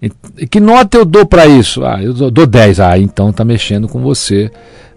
E, 0.02 0.48
que 0.48 0.62
nota 0.62 0.98
eu 0.98 1.04
dou 1.04 1.25
para 1.25 1.46
isso? 1.46 1.84
Ah, 1.84 2.02
eu 2.02 2.14
dou 2.14 2.48
10. 2.48 2.80
Ah, 2.80 2.98
então 2.98 3.32
está 3.32 3.44
mexendo 3.44 3.88
com 3.88 4.02
você. 4.02 4.50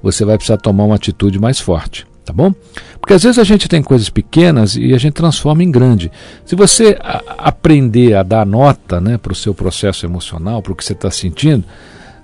Você 0.03 0.25
vai 0.25 0.37
precisar 0.37 0.59
tomar 0.59 0.85
uma 0.85 0.97
atitude 0.97 1.39
mais 1.39 1.59
forte 1.59 2.07
tá 2.29 2.33
bom? 2.33 2.53
Porque 3.01 3.15
às 3.15 3.23
vezes 3.23 3.39
a 3.39 3.45
gente 3.45 3.69
tem 3.69 3.83
coisas 3.83 4.11
pequenas 4.11 4.77
e 4.77 4.93
a 4.93 4.99
gente 4.99 5.15
transforma 5.15 5.63
em 5.63 5.71
grande. 5.71 6.13
Se 6.45 6.55
você 6.55 6.99
a, 7.01 7.23
aprender 7.39 8.15
a 8.15 8.23
dar 8.23 8.45
nota 8.45 9.01
né, 9.01 9.17
para 9.17 9.33
o 9.33 9.37
seu 9.37 9.55
processo 9.55 10.05
emocional, 10.05 10.61
para 10.61 10.73
o 10.73 10.77
que 10.77 10.85
você 10.85 10.93
está 10.93 11.11
sentindo, 11.11 11.65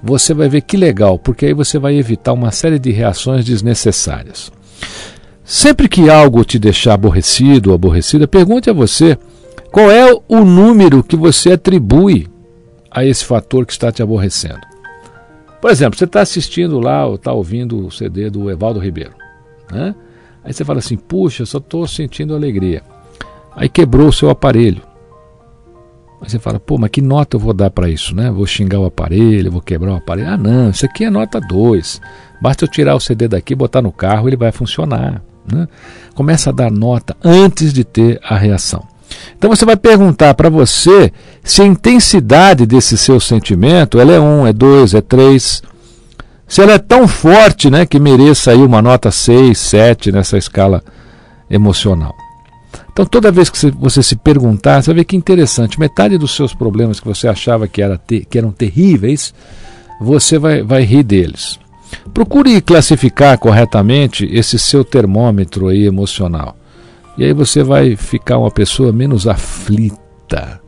você 0.02 0.34
vai 0.34 0.46
ver 0.46 0.60
que 0.60 0.76
legal, 0.76 1.18
porque 1.18 1.46
aí 1.46 1.54
você 1.54 1.78
vai 1.78 1.96
evitar 1.96 2.34
uma 2.34 2.50
série 2.50 2.78
de 2.78 2.90
reações 2.90 3.46
desnecessárias. 3.46 4.52
Sempre 5.42 5.88
que 5.88 6.10
algo 6.10 6.44
te 6.44 6.58
deixar 6.58 6.94
aborrecido 6.94 7.70
ou 7.70 7.74
aborrecida, 7.74 8.28
pergunte 8.28 8.68
a 8.68 8.74
você 8.74 9.16
qual 9.72 9.90
é 9.90 10.12
o 10.28 10.44
número 10.44 11.02
que 11.02 11.16
você 11.16 11.52
atribui 11.52 12.28
a 12.90 13.04
esse 13.04 13.24
fator 13.24 13.64
que 13.64 13.72
está 13.72 13.90
te 13.90 14.02
aborrecendo. 14.02 14.73
Por 15.64 15.70
exemplo, 15.70 15.98
você 15.98 16.04
está 16.04 16.20
assistindo 16.20 16.78
lá 16.78 17.06
ou 17.06 17.14
está 17.14 17.32
ouvindo 17.32 17.86
o 17.86 17.90
CD 17.90 18.28
do 18.28 18.50
Evaldo 18.50 18.78
Ribeiro. 18.78 19.12
Né? 19.72 19.94
Aí 20.44 20.52
você 20.52 20.62
fala 20.62 20.80
assim: 20.80 20.94
puxa, 20.94 21.46
só 21.46 21.56
estou 21.56 21.86
sentindo 21.86 22.34
alegria. 22.34 22.82
Aí 23.56 23.66
quebrou 23.66 24.08
o 24.08 24.12
seu 24.12 24.28
aparelho. 24.28 24.82
Aí 26.20 26.28
você 26.28 26.38
fala: 26.38 26.60
pô, 26.60 26.76
mas 26.76 26.90
que 26.90 27.00
nota 27.00 27.36
eu 27.36 27.40
vou 27.40 27.54
dar 27.54 27.70
para 27.70 27.88
isso? 27.88 28.14
Né? 28.14 28.30
Vou 28.30 28.44
xingar 28.44 28.78
o 28.78 28.84
aparelho, 28.84 29.50
vou 29.50 29.62
quebrar 29.62 29.94
o 29.94 29.96
aparelho. 29.96 30.28
Ah, 30.28 30.36
não, 30.36 30.68
isso 30.68 30.84
aqui 30.84 31.04
é 31.04 31.08
nota 31.08 31.40
2. 31.40 31.98
Basta 32.42 32.66
eu 32.66 32.68
tirar 32.68 32.94
o 32.94 33.00
CD 33.00 33.26
daqui, 33.26 33.54
botar 33.54 33.80
no 33.80 33.90
carro, 33.90 34.28
ele 34.28 34.36
vai 34.36 34.52
funcionar. 34.52 35.22
Né? 35.50 35.66
Começa 36.14 36.50
a 36.50 36.52
dar 36.52 36.70
nota 36.70 37.16
antes 37.24 37.72
de 37.72 37.84
ter 37.84 38.20
a 38.22 38.36
reação. 38.36 38.86
Então 39.36 39.50
você 39.50 39.64
vai 39.64 39.76
perguntar 39.76 40.34
para 40.34 40.48
você 40.48 41.12
se 41.42 41.62
a 41.62 41.66
intensidade 41.66 42.66
desse 42.66 42.96
seu 42.96 43.20
sentimento 43.20 44.00
ela 44.00 44.12
é 44.12 44.20
1, 44.20 44.22
um, 44.22 44.46
é 44.46 44.52
2, 44.52 44.94
é 44.94 45.00
3 45.00 45.62
se 46.46 46.62
ela 46.62 46.72
é 46.72 46.78
tão 46.78 47.08
forte 47.08 47.70
né, 47.70 47.86
que 47.86 47.98
mereça 47.98 48.50
aí 48.50 48.58
uma 48.58 48.82
nota 48.82 49.10
6, 49.10 49.56
7 49.58 50.12
nessa 50.12 50.36
escala 50.36 50.82
emocional. 51.50 52.14
Então, 52.92 53.04
toda 53.04 53.32
vez 53.32 53.50
que 53.50 53.70
você 53.72 54.02
se 54.02 54.14
perguntar, 54.14 54.80
você 54.80 54.90
vai 54.90 54.96
ver 54.96 55.04
que 55.04 55.16
interessante, 55.16 55.80
metade 55.80 56.16
dos 56.16 56.34
seus 56.34 56.54
problemas 56.54 57.00
que 57.00 57.06
você 57.08 57.26
achava 57.26 57.66
que, 57.66 57.82
era 57.82 58.00
que 58.06 58.38
eram 58.38 58.52
terríveis, 58.52 59.34
você 60.00 60.38
vai, 60.38 60.62
vai 60.62 60.82
rir 60.82 61.02
deles. 61.02 61.58
Procure 62.12 62.60
classificar 62.60 63.36
corretamente 63.38 64.28
esse 64.30 64.58
seu 64.58 64.84
termômetro 64.84 65.68
aí 65.68 65.84
emocional. 65.86 66.56
E 67.16 67.24
aí 67.24 67.32
você 67.32 67.62
vai 67.62 67.96
ficar 67.96 68.38
uma 68.38 68.50
pessoa 68.50 68.92
menos 68.92 69.26
aflita. 69.26 70.60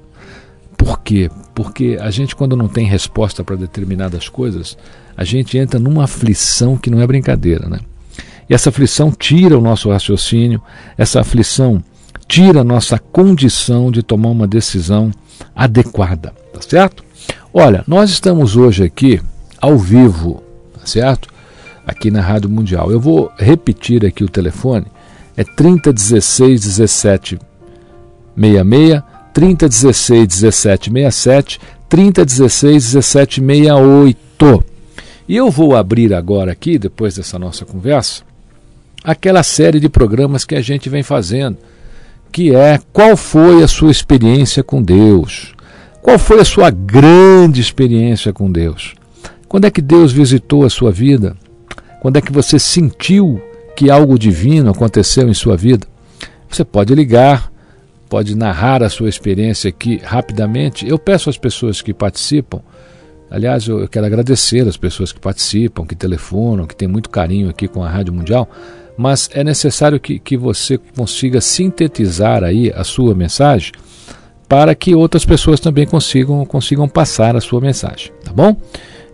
Por 0.76 1.00
quê? 1.00 1.30
Porque 1.54 1.98
a 2.00 2.10
gente, 2.10 2.36
quando 2.36 2.54
não 2.54 2.68
tem 2.68 2.86
resposta 2.86 3.42
para 3.42 3.56
determinadas 3.56 4.28
coisas, 4.28 4.76
a 5.16 5.24
gente 5.24 5.58
entra 5.58 5.80
numa 5.80 6.04
aflição 6.04 6.76
que 6.76 6.90
não 6.90 7.00
é 7.00 7.06
brincadeira, 7.06 7.68
né? 7.68 7.80
E 8.48 8.54
essa 8.54 8.68
aflição 8.68 9.10
tira 9.10 9.58
o 9.58 9.60
nosso 9.60 9.90
raciocínio, 9.90 10.62
essa 10.96 11.20
aflição 11.20 11.82
tira 12.28 12.60
a 12.60 12.64
nossa 12.64 12.98
condição 12.98 13.90
de 13.90 14.02
tomar 14.02 14.28
uma 14.30 14.46
decisão 14.46 15.10
adequada, 15.54 16.32
tá 16.52 16.60
certo? 16.60 17.04
Olha, 17.52 17.82
nós 17.86 18.10
estamos 18.10 18.56
hoje 18.56 18.84
aqui 18.84 19.20
ao 19.60 19.78
vivo, 19.78 20.42
tá 20.78 20.86
certo? 20.86 21.28
Aqui 21.86 22.10
na 22.10 22.20
Rádio 22.20 22.50
Mundial. 22.50 22.90
Eu 22.90 23.00
vou 23.00 23.32
repetir 23.36 24.04
aqui 24.04 24.22
o 24.22 24.28
telefone, 24.28 24.86
é 25.36 25.44
3016 25.44 26.60
17 26.60 27.38
66, 28.36 29.02
3016 29.32 30.26
17 30.26 30.90
67, 30.90 31.60
3016 31.88 32.84
17 32.92 33.40
68. 33.40 34.64
E 35.28 35.36
eu 35.36 35.50
vou 35.50 35.76
abrir 35.76 36.14
agora 36.14 36.52
aqui, 36.52 36.78
depois 36.78 37.16
dessa 37.16 37.38
nossa 37.38 37.64
conversa, 37.64 38.22
aquela 39.02 39.42
série 39.42 39.80
de 39.80 39.88
programas 39.88 40.44
que 40.44 40.54
a 40.54 40.60
gente 40.60 40.88
vem 40.88 41.02
fazendo, 41.02 41.56
que 42.30 42.54
é 42.54 42.78
qual 42.92 43.16
foi 43.16 43.62
a 43.62 43.68
sua 43.68 43.90
experiência 43.90 44.62
com 44.62 44.82
Deus? 44.82 45.54
Qual 46.00 46.18
foi 46.18 46.40
a 46.40 46.44
sua 46.44 46.70
grande 46.70 47.60
experiência 47.60 48.32
com 48.32 48.50
Deus? 48.50 48.94
Quando 49.48 49.64
é 49.64 49.70
que 49.70 49.82
Deus 49.82 50.12
visitou 50.12 50.64
a 50.64 50.70
sua 50.70 50.92
vida? 50.92 51.36
Quando 52.00 52.16
é 52.16 52.20
que 52.20 52.32
você 52.32 52.58
sentiu 52.58 53.40
que 53.76 53.90
algo 53.90 54.18
divino 54.18 54.71
aconteceu 54.71 55.28
em 55.28 55.35
sua 55.35 55.56
vida? 55.56 55.87
Você 56.49 56.64
pode 56.64 56.95
ligar, 56.95 57.52
pode 58.09 58.35
narrar 58.35 58.83
a 58.83 58.88
sua 58.88 59.09
experiência 59.09 59.68
aqui 59.68 60.00
rapidamente. 60.02 60.88
Eu 60.88 60.99
peço 60.99 61.30
às 61.30 61.38
pessoas 61.38 61.83
que 61.83 61.92
participam 61.92 62.61
Aliás, 63.30 63.66
eu 63.66 63.88
quero 63.88 64.06
agradecer 64.06 64.66
as 64.68 64.76
pessoas 64.76 65.12
que 65.12 65.18
participam, 65.18 65.85
que 65.85 65.97
telefonam, 65.97 66.66
que 66.66 66.76
têm 66.76 66.87
muito 66.87 67.11
carinho 67.11 67.50
aqui 67.50 67.66
com 67.66 67.83
a 67.83 67.88
Rádio 67.88 68.12
Mundial, 68.12 68.49
mas 68.97 69.28
é 69.33 69.42
necessário 69.42 69.99
que, 69.99 70.18
que 70.18 70.37
você 70.37 70.78
consiga 70.78 71.40
sintetizar 71.40 72.45
aí 72.45 72.73
a 72.75 72.85
sua 72.85 73.14
mensagem 73.14 73.73
para 74.49 74.75
que 74.76 74.95
outras 74.95 75.25
pessoas 75.25 75.59
também 75.59 75.87
consigam, 75.87 76.47
consigam 76.47 76.88
passar 76.88 77.35
a 77.35 77.40
sua 77.40 77.61
mensagem, 77.61 78.12
tá 78.25 78.33
bom? 78.33 78.56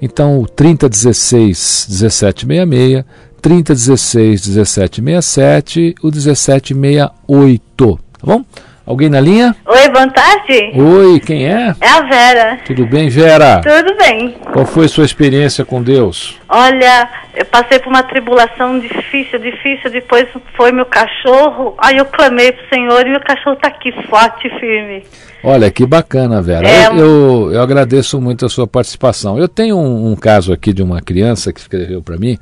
Então, 0.01 0.45
3016 0.55 1.87
1766, 1.89 3.05
3016 3.43 4.47
1767, 4.47 5.97
o 6.01 6.07
1768. 6.07 7.99
Tá 8.19 8.25
bom? 8.25 8.45
Alguém 8.85 9.09
na 9.09 9.21
linha? 9.21 9.55
Oi, 9.65 9.89
boa 9.91 10.09
tarde. 10.09 10.73
Oi, 10.75 11.21
quem 11.21 11.47
é? 11.47 11.75
É 11.81 11.89
a 11.89 12.01
Vera. 12.03 12.59
Tudo 12.65 12.85
bem, 12.85 13.09
Vera? 13.09 13.61
Tudo 13.61 13.97
bem. 13.97 14.37
Qual 14.53 14.67
foi 14.67 14.87
a 14.87 14.89
sua 14.89 15.05
experiência 15.05 15.65
com 15.65 15.81
Deus? 15.81 16.37
Olha, 16.49 17.09
eu 17.35 17.45
passei 17.47 17.79
por 17.79 17.89
uma 17.91 18.03
tribulação 18.03 18.81
difícil, 18.81 19.39
difícil. 19.39 19.89
Depois 19.91 20.27
foi 20.57 20.73
meu 20.73 20.85
cachorro. 20.87 21.75
Aí 21.79 21.97
eu 21.97 22.05
clamei 22.07 22.51
pro 22.51 22.69
Senhor 22.69 23.07
e 23.07 23.11
meu 23.11 23.21
cachorro 23.21 23.57
tá 23.57 23.69
aqui 23.69 23.93
forte 24.09 24.49
e 24.49 24.61
firme. 24.61 25.05
Olha, 25.45 25.71
que 25.71 25.87
bacana, 25.87 26.43
Vera. 26.43 26.69
É, 26.69 26.87
eu, 26.89 26.97
eu, 26.97 27.53
eu 27.53 27.63
agradeço 27.63 28.21
muito 28.21 28.45
a 28.47 28.49
sua 28.49 28.67
participação. 28.67 29.39
Eu 29.39 29.49
tenho 29.49 29.77
um, 29.77 30.11
um 30.11 30.17
caso 30.17 30.53
aqui 30.53 30.73
de 30.73 30.83
uma 30.83 31.01
criança 31.01 31.53
que 31.53 31.61
escreveu 31.61 32.03
para 32.03 32.17
mim, 32.17 32.37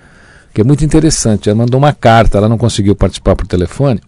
que 0.53 0.61
é 0.61 0.65
muito 0.65 0.85
interessante. 0.85 1.49
Ela 1.49 1.59
mandou 1.59 1.79
uma 1.79 1.93
carta, 1.93 2.39
ela 2.39 2.49
não 2.49 2.59
conseguiu 2.59 2.95
participar 2.95 3.37
por 3.37 3.47
telefone, 3.47 4.01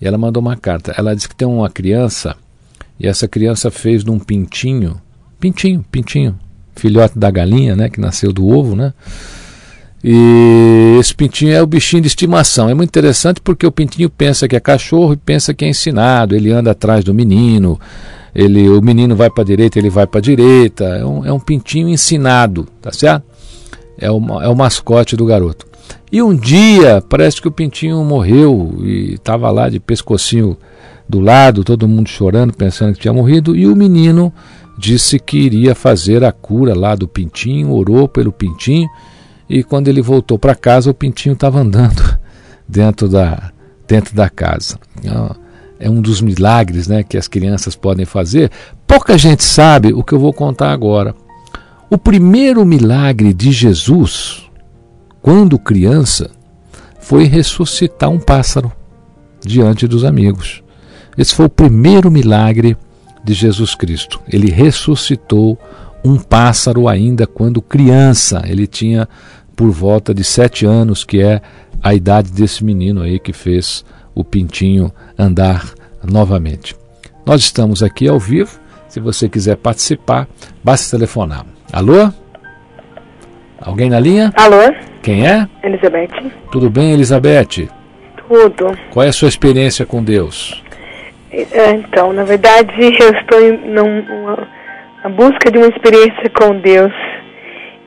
e 0.00 0.06
ela 0.06 0.18
mandou 0.18 0.40
uma 0.40 0.56
carta. 0.56 0.94
Ela 0.96 1.14
disse 1.14 1.28
que 1.28 1.36
tem 1.36 1.46
uma 1.46 1.70
criança, 1.70 2.36
e 2.98 3.06
essa 3.06 3.26
criança 3.26 3.70
fez 3.70 4.04
de 4.04 4.10
um 4.10 4.18
pintinho, 4.18 5.00
pintinho, 5.38 5.84
pintinho, 5.90 6.38
filhote 6.74 7.18
da 7.18 7.30
galinha, 7.30 7.76
né, 7.76 7.88
que 7.88 8.00
nasceu 8.00 8.32
do 8.32 8.48
ovo, 8.48 8.74
né? 8.76 8.92
E 10.04 10.96
esse 10.98 11.14
pintinho 11.14 11.52
é 11.52 11.62
o 11.62 11.66
bichinho 11.66 12.02
de 12.02 12.08
estimação. 12.08 12.68
É 12.68 12.74
muito 12.74 12.88
interessante 12.88 13.40
porque 13.40 13.64
o 13.64 13.70
pintinho 13.70 14.10
pensa 14.10 14.48
que 14.48 14.56
é 14.56 14.60
cachorro 14.60 15.12
e 15.12 15.16
pensa 15.16 15.54
que 15.54 15.64
é 15.64 15.68
ensinado. 15.68 16.34
Ele 16.34 16.50
anda 16.50 16.72
atrás 16.72 17.04
do 17.04 17.14
menino, 17.14 17.78
ele, 18.34 18.68
o 18.68 18.82
menino 18.82 19.14
vai 19.14 19.30
para 19.30 19.42
a 19.42 19.46
direita, 19.46 19.78
ele 19.78 19.90
vai 19.90 20.06
para 20.06 20.18
a 20.18 20.22
direita. 20.22 20.84
É 20.84 21.04
um, 21.04 21.24
é 21.24 21.32
um 21.32 21.38
pintinho 21.38 21.88
ensinado, 21.88 22.66
tá 22.80 22.90
certo? 22.92 23.24
É 23.96 24.06
é 24.06 24.10
o 24.10 24.54
mascote 24.56 25.16
do 25.16 25.24
garoto. 25.24 25.66
E 26.10 26.22
um 26.22 26.34
dia, 26.34 27.02
parece 27.08 27.40
que 27.40 27.48
o 27.48 27.52
pintinho 27.52 28.02
morreu 28.04 28.78
e 28.82 29.14
estava 29.14 29.50
lá 29.50 29.68
de 29.68 29.80
pescocinho 29.80 30.56
do 31.08 31.20
lado, 31.20 31.64
todo 31.64 31.88
mundo 31.88 32.08
chorando, 32.08 32.54
pensando 32.54 32.94
que 32.94 33.00
tinha 33.00 33.12
morrido, 33.12 33.56
e 33.56 33.66
o 33.66 33.76
menino 33.76 34.32
disse 34.78 35.18
que 35.18 35.38
iria 35.38 35.74
fazer 35.74 36.24
a 36.24 36.32
cura 36.32 36.74
lá 36.74 36.94
do 36.94 37.06
pintinho, 37.06 37.72
orou 37.72 38.08
pelo 38.08 38.32
pintinho, 38.32 38.88
e 39.48 39.62
quando 39.62 39.88
ele 39.88 40.00
voltou 40.00 40.38
para 40.38 40.54
casa, 40.54 40.90
o 40.90 40.94
pintinho 40.94 41.34
estava 41.34 41.60
andando 41.60 42.18
dentro 42.66 43.08
da, 43.08 43.52
dentro 43.86 44.14
da 44.14 44.30
casa. 44.30 44.78
É 45.78 45.90
um 45.90 46.00
dos 46.00 46.20
milagres 46.20 46.86
né, 46.86 47.02
que 47.02 47.18
as 47.18 47.26
crianças 47.28 47.74
podem 47.74 48.06
fazer. 48.06 48.50
Pouca 48.86 49.18
gente 49.18 49.42
sabe 49.44 49.92
o 49.92 50.02
que 50.02 50.12
eu 50.12 50.18
vou 50.18 50.32
contar 50.32 50.72
agora. 50.72 51.14
O 51.90 51.98
primeiro 51.98 52.64
milagre 52.64 53.34
de 53.34 53.52
Jesus 53.52 54.48
quando 55.22 55.58
criança, 55.58 56.30
foi 57.00 57.24
ressuscitar 57.24 58.10
um 58.10 58.18
pássaro 58.18 58.72
diante 59.40 59.86
dos 59.86 60.04
amigos. 60.04 60.62
Esse 61.16 61.34
foi 61.34 61.46
o 61.46 61.50
primeiro 61.50 62.10
milagre 62.10 62.76
de 63.24 63.32
Jesus 63.32 63.74
Cristo. 63.74 64.20
Ele 64.28 64.50
ressuscitou 64.50 65.58
um 66.04 66.18
pássaro 66.18 66.88
ainda 66.88 67.26
quando 67.26 67.62
criança. 67.62 68.42
Ele 68.46 68.66
tinha 68.66 69.08
por 69.54 69.70
volta 69.70 70.12
de 70.12 70.24
sete 70.24 70.66
anos, 70.66 71.04
que 71.04 71.20
é 71.20 71.40
a 71.82 71.94
idade 71.94 72.32
desse 72.32 72.64
menino 72.64 73.02
aí 73.02 73.18
que 73.18 73.32
fez 73.32 73.84
o 74.14 74.24
pintinho 74.24 74.92
andar 75.18 75.72
novamente. 76.02 76.74
Nós 77.24 77.42
estamos 77.42 77.82
aqui 77.82 78.08
ao 78.08 78.18
vivo. 78.18 78.58
Se 78.88 79.00
você 79.00 79.28
quiser 79.28 79.56
participar, 79.56 80.28
basta 80.62 80.96
telefonar. 80.96 81.46
Alô? 81.72 82.12
Alguém 83.64 83.88
na 83.88 84.00
linha? 84.00 84.32
Alô? 84.36 84.74
Quem 85.02 85.26
é? 85.26 85.46
Elizabeth. 85.62 86.32
Tudo 86.50 86.68
bem, 86.68 86.92
Elizabeth? 86.92 87.68
Tudo. 88.28 88.76
Qual 88.90 89.04
é 89.04 89.08
a 89.08 89.12
sua 89.12 89.28
experiência 89.28 89.86
com 89.86 90.02
Deus? 90.02 90.62
É, 91.30 91.70
então, 91.70 92.12
na 92.12 92.24
verdade, 92.24 92.72
eu 92.80 93.10
estou 93.10 93.40
na 95.02 95.08
busca 95.10 95.50
de 95.50 95.58
uma 95.58 95.68
experiência 95.68 96.28
com 96.30 96.56
Deus. 96.60 96.92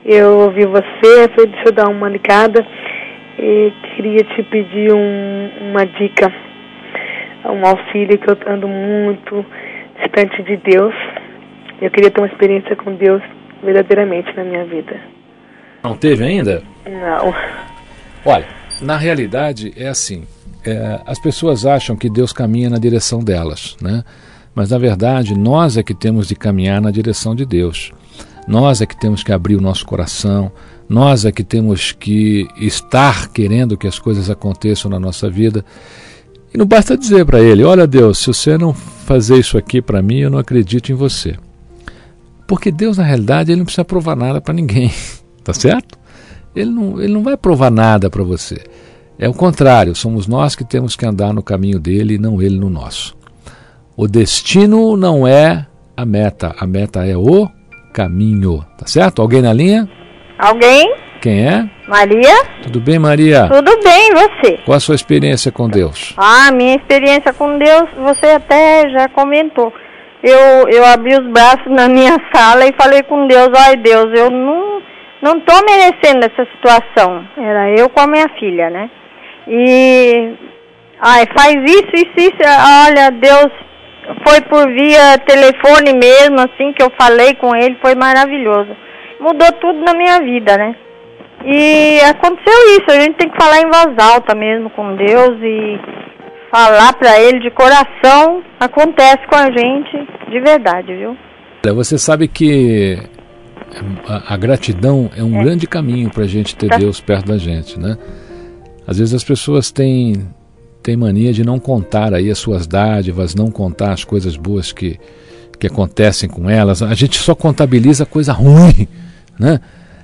Eu 0.04 0.38
ouvi 0.38 0.64
você, 0.64 1.28
falei, 1.34 1.46
deixa 1.46 1.68
eu 1.68 1.72
dar 1.72 1.88
uma 1.88 2.08
ligada 2.08 2.66
e 3.38 3.72
queria 3.94 4.24
te 4.24 4.42
pedir 4.44 4.92
um, 4.92 5.50
uma 5.70 5.84
dica, 5.84 6.32
um 7.44 7.66
auxílio 7.66 8.18
que 8.18 8.30
eu 8.30 8.38
ando 8.46 8.66
muito 8.66 9.44
distante 10.00 10.42
de 10.42 10.56
Deus. 10.56 10.94
Eu 11.80 11.90
queria 11.90 12.10
ter 12.10 12.20
uma 12.20 12.28
experiência 12.28 12.74
com 12.76 12.94
Deus 12.94 13.22
verdadeiramente 13.62 14.34
na 14.36 14.44
minha 14.44 14.64
vida. 14.64 15.15
Não 15.86 15.96
teve 15.96 16.24
ainda? 16.24 16.62
Não. 16.84 17.32
Olha, 18.24 18.46
na 18.80 18.96
realidade 18.96 19.72
é 19.76 19.88
assim. 19.88 20.24
É, 20.64 21.00
as 21.06 21.18
pessoas 21.18 21.64
acham 21.64 21.94
que 21.94 22.10
Deus 22.10 22.32
caminha 22.32 22.68
na 22.68 22.78
direção 22.78 23.22
delas, 23.22 23.76
né? 23.80 24.02
Mas 24.52 24.70
na 24.70 24.78
verdade 24.78 25.38
nós 25.38 25.76
é 25.76 25.82
que 25.82 25.94
temos 25.94 26.26
de 26.26 26.34
caminhar 26.34 26.80
na 26.80 26.90
direção 26.90 27.36
de 27.36 27.46
Deus. 27.46 27.92
Nós 28.48 28.80
é 28.80 28.86
que 28.86 28.98
temos 28.98 29.22
que 29.22 29.32
abrir 29.32 29.54
o 29.54 29.60
nosso 29.60 29.86
coração. 29.86 30.50
Nós 30.88 31.24
é 31.24 31.30
que 31.30 31.44
temos 31.44 31.92
que 31.92 32.48
estar 32.56 33.28
querendo 33.28 33.76
que 33.76 33.86
as 33.86 33.98
coisas 33.98 34.28
aconteçam 34.28 34.90
na 34.90 34.98
nossa 34.98 35.30
vida. 35.30 35.64
E 36.52 36.58
não 36.58 36.66
basta 36.66 36.96
dizer 36.96 37.24
para 37.24 37.40
Ele: 37.40 37.62
Olha, 37.62 37.86
Deus, 37.86 38.18
se 38.18 38.26
você 38.26 38.56
não 38.58 38.72
fazer 38.72 39.38
isso 39.38 39.58
aqui 39.58 39.80
para 39.80 40.02
mim, 40.02 40.18
eu 40.18 40.30
não 40.30 40.38
acredito 40.38 40.90
em 40.90 40.94
você. 40.94 41.36
Porque 42.46 42.70
Deus, 42.70 42.98
na 42.98 43.04
realidade, 43.04 43.50
ele 43.50 43.58
não 43.58 43.64
precisa 43.64 43.84
provar 43.84 44.16
nada 44.16 44.40
para 44.40 44.54
ninguém. 44.54 44.90
Tá 45.46 45.52
certo? 45.52 45.96
Ele 46.56 46.70
não, 46.70 47.00
ele 47.00 47.12
não 47.12 47.22
vai 47.22 47.36
provar 47.36 47.70
nada 47.70 48.10
para 48.10 48.24
você. 48.24 48.64
É 49.16 49.28
o 49.28 49.32
contrário, 49.32 49.94
somos 49.94 50.26
nós 50.26 50.56
que 50.56 50.64
temos 50.64 50.96
que 50.96 51.06
andar 51.06 51.32
no 51.32 51.40
caminho 51.40 51.78
dele 51.78 52.14
e 52.14 52.18
não 52.18 52.42
ele 52.42 52.58
no 52.58 52.68
nosso. 52.68 53.16
O 53.96 54.08
destino 54.08 54.96
não 54.96 55.24
é 55.24 55.64
a 55.96 56.04
meta, 56.04 56.52
a 56.58 56.66
meta 56.66 57.06
é 57.06 57.16
o 57.16 57.48
caminho. 57.92 58.64
Tá 58.76 58.86
certo? 58.86 59.22
Alguém 59.22 59.40
na 59.40 59.52
linha? 59.52 59.88
Alguém? 60.36 60.92
Quem 61.22 61.46
é? 61.46 61.70
Maria? 61.86 62.44
Tudo 62.64 62.80
bem, 62.80 62.98
Maria? 62.98 63.48
Tudo 63.48 63.80
bem, 63.84 64.10
você? 64.14 64.58
Qual 64.64 64.76
a 64.76 64.80
sua 64.80 64.96
experiência 64.96 65.52
com 65.52 65.68
Deus? 65.68 66.12
Ah, 66.16 66.50
minha 66.50 66.74
experiência 66.74 67.32
com 67.32 67.56
Deus, 67.56 67.84
você 68.02 68.26
até 68.26 68.90
já 68.90 69.08
comentou. 69.10 69.72
Eu, 70.24 70.68
eu 70.68 70.84
abri 70.84 71.14
os 71.16 71.32
braços 71.32 71.70
na 71.70 71.88
minha 71.88 72.18
sala 72.34 72.66
e 72.66 72.74
falei 72.76 73.04
com 73.04 73.28
Deus, 73.28 73.48
ai 73.54 73.76
Deus, 73.76 74.06
eu 74.12 74.28
não 74.28 74.76
não 75.26 75.38
estou 75.38 75.60
merecendo 75.64 76.24
essa 76.24 76.46
situação. 76.52 77.26
Era 77.36 77.70
eu 77.70 77.88
com 77.90 78.00
a 78.00 78.06
minha 78.06 78.28
filha, 78.38 78.70
né? 78.70 78.88
E 79.48 80.34
ai, 81.00 81.24
faz 81.36 81.56
isso, 81.64 81.90
isso, 81.94 82.14
isso. 82.16 82.42
Olha, 82.86 83.10
Deus 83.10 83.50
foi 84.24 84.40
por 84.42 84.70
via 84.72 85.18
telefone 85.26 85.92
mesmo, 85.94 86.36
assim 86.38 86.72
que 86.72 86.82
eu 86.82 86.92
falei 86.98 87.34
com 87.34 87.56
ele, 87.56 87.76
foi 87.82 87.96
maravilhoso. 87.96 88.70
Mudou 89.18 89.50
tudo 89.60 89.80
na 89.80 89.94
minha 89.94 90.20
vida, 90.20 90.56
né? 90.56 90.76
E 91.44 92.00
aconteceu 92.02 92.58
isso, 92.76 92.86
a 92.88 93.00
gente 93.00 93.16
tem 93.16 93.28
que 93.28 93.36
falar 93.36 93.60
em 93.60 93.70
voz 93.70 93.96
alta 93.98 94.34
mesmo 94.34 94.70
com 94.70 94.94
Deus 94.94 95.38
e 95.42 95.78
falar 96.50 96.92
para 96.94 97.20
ele 97.20 97.40
de 97.40 97.50
coração, 97.50 98.42
acontece 98.58 99.26
com 99.28 99.36
a 99.36 99.50
gente 99.50 100.08
de 100.28 100.40
verdade, 100.40 100.94
viu? 100.94 101.16
Você 101.74 101.98
sabe 101.98 102.28
que 102.28 102.96
a, 104.06 104.34
a 104.34 104.36
gratidão 104.36 105.10
é 105.16 105.22
um 105.22 105.38
é. 105.38 105.42
grande 105.42 105.66
caminho 105.66 106.10
para 106.10 106.24
a 106.24 106.28
gente 106.28 106.54
ter 106.56 106.68
tá. 106.68 106.78
Deus 106.78 107.00
perto 107.00 107.26
da 107.26 107.38
gente, 107.38 107.78
né? 107.78 107.96
Às 108.86 108.98
vezes 108.98 109.14
as 109.14 109.24
pessoas 109.24 109.70
têm, 109.70 110.28
têm 110.82 110.96
mania 110.96 111.32
de 111.32 111.44
não 111.44 111.58
contar 111.58 112.14
aí 112.14 112.30
as 112.30 112.38
suas 112.38 112.66
dádivas, 112.66 113.34
não 113.34 113.50
contar 113.50 113.92
as 113.92 114.04
coisas 114.04 114.36
boas 114.36 114.72
que, 114.72 114.98
que 115.58 115.66
acontecem 115.66 116.28
com 116.28 116.48
elas. 116.48 116.82
A 116.82 116.94
gente 116.94 117.18
só 117.18 117.34
contabiliza 117.34 118.06
coisa 118.06 118.32
ruim, 118.32 118.86
né? 119.38 119.60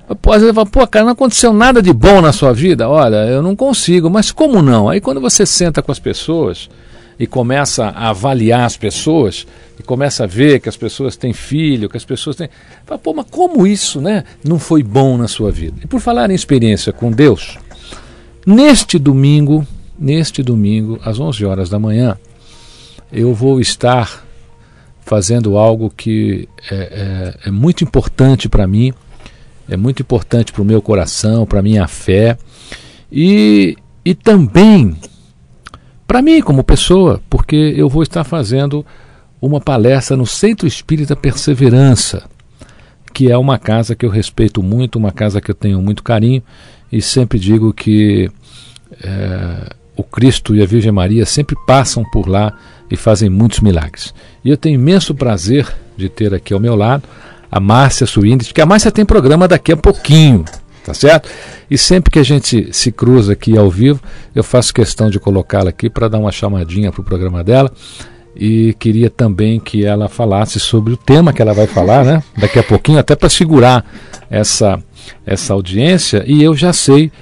Às 0.09 0.41
vezes 0.41 0.55
fala, 0.55 0.67
pô, 0.67 0.87
cara, 0.87 1.05
não 1.05 1.13
aconteceu 1.13 1.53
nada 1.53 1.81
de 1.81 1.93
bom 1.93 2.21
na 2.21 2.33
sua 2.33 2.53
vida? 2.53 2.89
Olha, 2.89 3.25
eu 3.29 3.41
não 3.41 3.55
consigo, 3.55 4.11
mas 4.11 4.31
como 4.33 4.61
não? 4.61 4.89
Aí 4.89 5.01
quando 5.01 5.21
você 5.21 5.47
senta 5.47 5.81
com 5.81 5.93
as 5.93 5.99
pessoas 5.99 6.69
e 7.23 7.27
começa 7.29 7.85
a 7.85 8.09
avaliar 8.09 8.65
as 8.65 8.77
pessoas, 8.77 9.47
e 9.79 9.83
começa 9.85 10.25
a 10.25 10.27
ver 10.27 10.59
que 10.59 10.69
as 10.69 10.77
pessoas 10.77 11.15
têm 11.15 11.33
filho, 11.33 11.89
que 11.89 11.97
as 11.97 12.05
pessoas 12.05 12.35
têm. 12.35 12.51
Pô, 13.01 13.15
mas 13.15 13.27
como 13.31 13.65
isso 13.65 14.01
né, 14.01 14.25
não 14.43 14.59
foi 14.59 14.83
bom 14.83 15.17
na 15.17 15.29
sua 15.29 15.53
vida? 15.53 15.77
E 15.85 15.87
por 15.87 16.01
falar 16.01 16.33
em 16.33 16.35
experiência 16.35 16.93
com 16.93 17.13
Deus, 17.13 17.61
neste 18.45 18.99
domingo, 18.99 19.65
neste 19.97 20.43
domingo, 20.43 20.99
às 21.05 21.21
11 21.21 21.45
horas 21.45 21.71
da 21.71 21.79
manhã, 21.79 22.19
eu 23.13 23.33
vou 23.33 23.61
estar 23.61 24.27
fazendo 25.03 25.57
algo 25.57 25.93
que 25.97 26.49
é, 26.73 26.75
é, 26.75 27.49
é 27.49 27.51
muito 27.53 27.85
importante 27.85 28.49
para 28.49 28.67
mim, 28.67 28.93
é 29.69 29.77
muito 29.77 30.03
importante 30.03 30.53
para 30.53 30.63
o 30.63 30.65
meu 30.65 30.83
coração, 30.83 31.47
para 31.47 31.61
a 31.61 31.63
minha 31.63 31.87
fé 31.87 32.37
e, 33.13 33.77
e 34.05 34.13
também 34.13 34.97
para 36.13 36.21
mim 36.21 36.43
como 36.43 36.63
pessoa, 36.63 37.23
porque 37.31 37.57
eu 37.75 37.89
vou 37.89 38.03
estar 38.03 38.23
fazendo 38.23 38.85
uma 39.41 39.59
palestra 39.59 40.15
no 40.15 40.27
Centro 40.27 40.67
Espírita 40.67 41.17
Perseverança, 41.17 42.25
que 43.15 43.33
é 43.33 43.39
uma 43.39 43.59
casa 43.59 43.97
que 43.97 44.05
eu 44.05 44.11
respeito 44.11 44.63
muito, 44.63 44.99
uma 44.99 45.11
casa 45.11 45.41
que 45.41 45.51
eu 45.51 45.55
tenho 45.55 45.81
muito 45.81 46.03
carinho 46.03 46.43
e 46.93 47.01
sempre 47.01 47.39
digo 47.39 47.73
que 47.73 48.31
é, 49.03 49.73
o 49.97 50.03
Cristo 50.03 50.55
e 50.55 50.63
a 50.63 50.67
Virgem 50.67 50.93
Maria 50.93 51.25
sempre 51.25 51.57
passam 51.67 52.05
por 52.13 52.29
lá 52.29 52.59
e 52.91 52.95
fazem 52.95 53.31
muitos 53.31 53.61
milagres. 53.61 54.13
E 54.45 54.51
eu 54.51 54.59
tenho 54.59 54.75
imenso 54.75 55.15
prazer 55.15 55.67
de 55.97 56.11
ter 56.11 56.35
aqui 56.35 56.53
ao 56.53 56.61
meu 56.61 56.77
lado 56.77 57.05
a 57.51 57.59
Márcia 57.59 58.07
Suíndice, 58.07 58.51
porque 58.51 58.61
a 58.61 58.67
Márcia 58.67 58.93
tem 58.93 59.07
programa 59.07 59.49
daqui 59.49 59.73
a 59.73 59.79
pouquinho, 59.79 60.45
tá 60.85 60.93
certo? 60.95 61.29
E 61.71 61.79
sempre 61.79 62.11
que 62.11 62.19
a 62.19 62.25
gente 62.25 62.69
se 62.73 62.91
cruza 62.93 63.33
aqui 63.33 63.57
ao 63.57 63.71
vivo, 63.71 64.01
eu 64.35 64.43
faço 64.43 64.75
questão 64.75 65.11
de 65.11 65.19
colocá-la 65.19 65.71
aqui 65.71 65.89
para 65.89 66.09
dar 66.09 66.19
uma 66.19 66.33
chamadinha 66.33 66.91
para 66.91 67.01
o 67.01 67.05
programa 67.05 67.43
dela. 67.43 67.71
E 68.35 68.75
queria 68.79 69.11
também 69.11 69.61
que 69.61 69.85
ela 69.85 70.09
falasse 70.09 70.59
sobre 70.59 70.95
o 70.95 70.97
tema 70.97 71.33
que 71.33 71.43
ela 71.43 71.53
vai 71.53 71.67
falar, 71.67 72.05
né? 72.05 72.23
Daqui 72.37 72.59
a 72.59 72.63
pouquinho, 72.63 72.99
até 72.99 73.15
para 73.15 73.29
segurar 73.29 73.85
essa, 74.31 74.83
essa 75.27 75.53
audiência. 75.53 76.25
E 76.27 76.43
eu 76.43 76.55
já 76.55 76.73
sei 76.73 77.13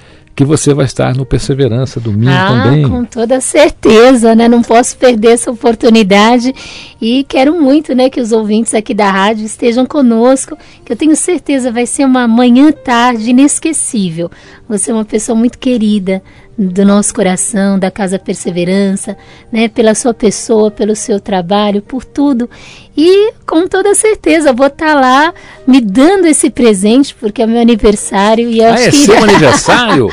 que 0.41 0.45
você 0.45 0.73
vai 0.73 0.85
estar 0.85 1.15
no 1.15 1.23
Perseverança 1.23 1.99
domingo 1.99 2.31
ah, 2.31 2.63
também. 2.63 2.89
Com 2.89 3.05
toda 3.05 3.39
certeza, 3.39 4.33
né? 4.33 4.47
Não 4.47 4.63
posso 4.63 4.97
perder 4.97 5.33
essa 5.33 5.51
oportunidade 5.51 6.51
e 6.99 7.23
quero 7.25 7.53
muito, 7.61 7.93
né, 7.93 8.09
que 8.09 8.19
os 8.19 8.31
ouvintes 8.31 8.73
aqui 8.73 8.93
da 8.93 9.09
rádio 9.11 9.45
estejam 9.45 9.85
conosco, 9.85 10.57
que 10.83 10.91
eu 10.91 10.95
tenho 10.95 11.15
certeza 11.15 11.71
vai 11.71 11.85
ser 11.85 12.05
uma 12.05 12.27
manhã 12.27 12.71
tarde 12.71 13.29
inesquecível. 13.29 14.31
Você 14.67 14.89
é 14.89 14.93
uma 14.95 15.05
pessoa 15.05 15.37
muito 15.37 15.59
querida, 15.59 16.23
do 16.57 16.85
nosso 16.85 17.13
coração, 17.13 17.79
da 17.79 17.89
Casa 17.89 18.19
Perseverança, 18.19 19.17
né, 19.51 19.67
pela 19.67 19.95
sua 19.95 20.13
pessoa, 20.13 20.69
pelo 20.69 20.95
seu 20.95 21.19
trabalho, 21.19 21.81
por 21.81 22.03
tudo. 22.03 22.49
E 22.95 23.33
com 23.47 23.67
toda 23.67 23.95
certeza 23.95 24.51
vou 24.51 24.67
estar 24.67 24.93
tá 24.93 24.99
lá 24.99 25.33
me 25.65 25.79
dando 25.79 26.25
esse 26.27 26.49
presente 26.49 27.15
porque 27.15 27.41
é 27.41 27.47
meu 27.47 27.61
aniversário 27.61 28.49
e 28.49 28.61
ah, 28.61 28.73
acho 28.73 28.83
é 28.83 28.91
que 28.91 28.97
seu 28.97 29.17
aniversário? 29.23 30.09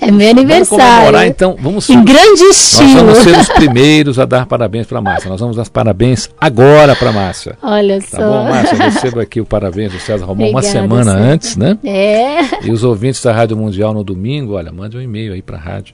é 0.00 0.10
meu 0.10 0.30
aniversário. 0.30 0.82
Vamos 0.82 0.98
comemorar 0.98 1.26
então, 1.26 1.56
vamos 1.60 1.88
em 1.90 2.02
grande 2.02 2.42
estilo. 2.44 2.88
Nós 2.88 3.02
vamos 3.02 3.18
ser 3.18 3.38
os 3.38 3.48
primeiros 3.54 4.18
a 4.18 4.24
dar 4.24 4.46
parabéns 4.46 4.86
para 4.86 5.00
Márcia. 5.00 5.28
Nós 5.28 5.40
vamos 5.40 5.56
dar 5.56 5.68
parabéns 5.68 6.30
agora 6.40 6.96
para 6.96 7.12
Márcia. 7.12 7.56
Olha 7.62 8.00
tá 8.00 8.06
só. 8.08 8.16
Tá 8.16 8.28
bom, 8.28 8.44
Márcia, 8.44 8.78
receba 8.82 9.22
aqui 9.22 9.40
o 9.40 9.44
parabéns 9.44 9.92
do 9.92 10.00
César 10.00 10.24
Romão 10.24 10.48
Obrigada, 10.48 10.56
uma 10.56 10.62
semana 10.62 11.12
César. 11.12 11.32
antes, 11.32 11.56
né? 11.56 11.78
É. 11.84 12.66
E 12.66 12.70
os 12.70 12.82
ouvintes 12.82 13.22
da 13.22 13.32
Rádio 13.32 13.56
Mundial 13.56 13.92
no 13.92 14.02
domingo, 14.02 14.54
olha, 14.54 14.72
mande 14.72 14.96
um 14.96 15.00
e-mail 15.00 15.34
aí 15.34 15.42
para 15.42 15.58
a 15.58 15.60
rádio 15.60 15.91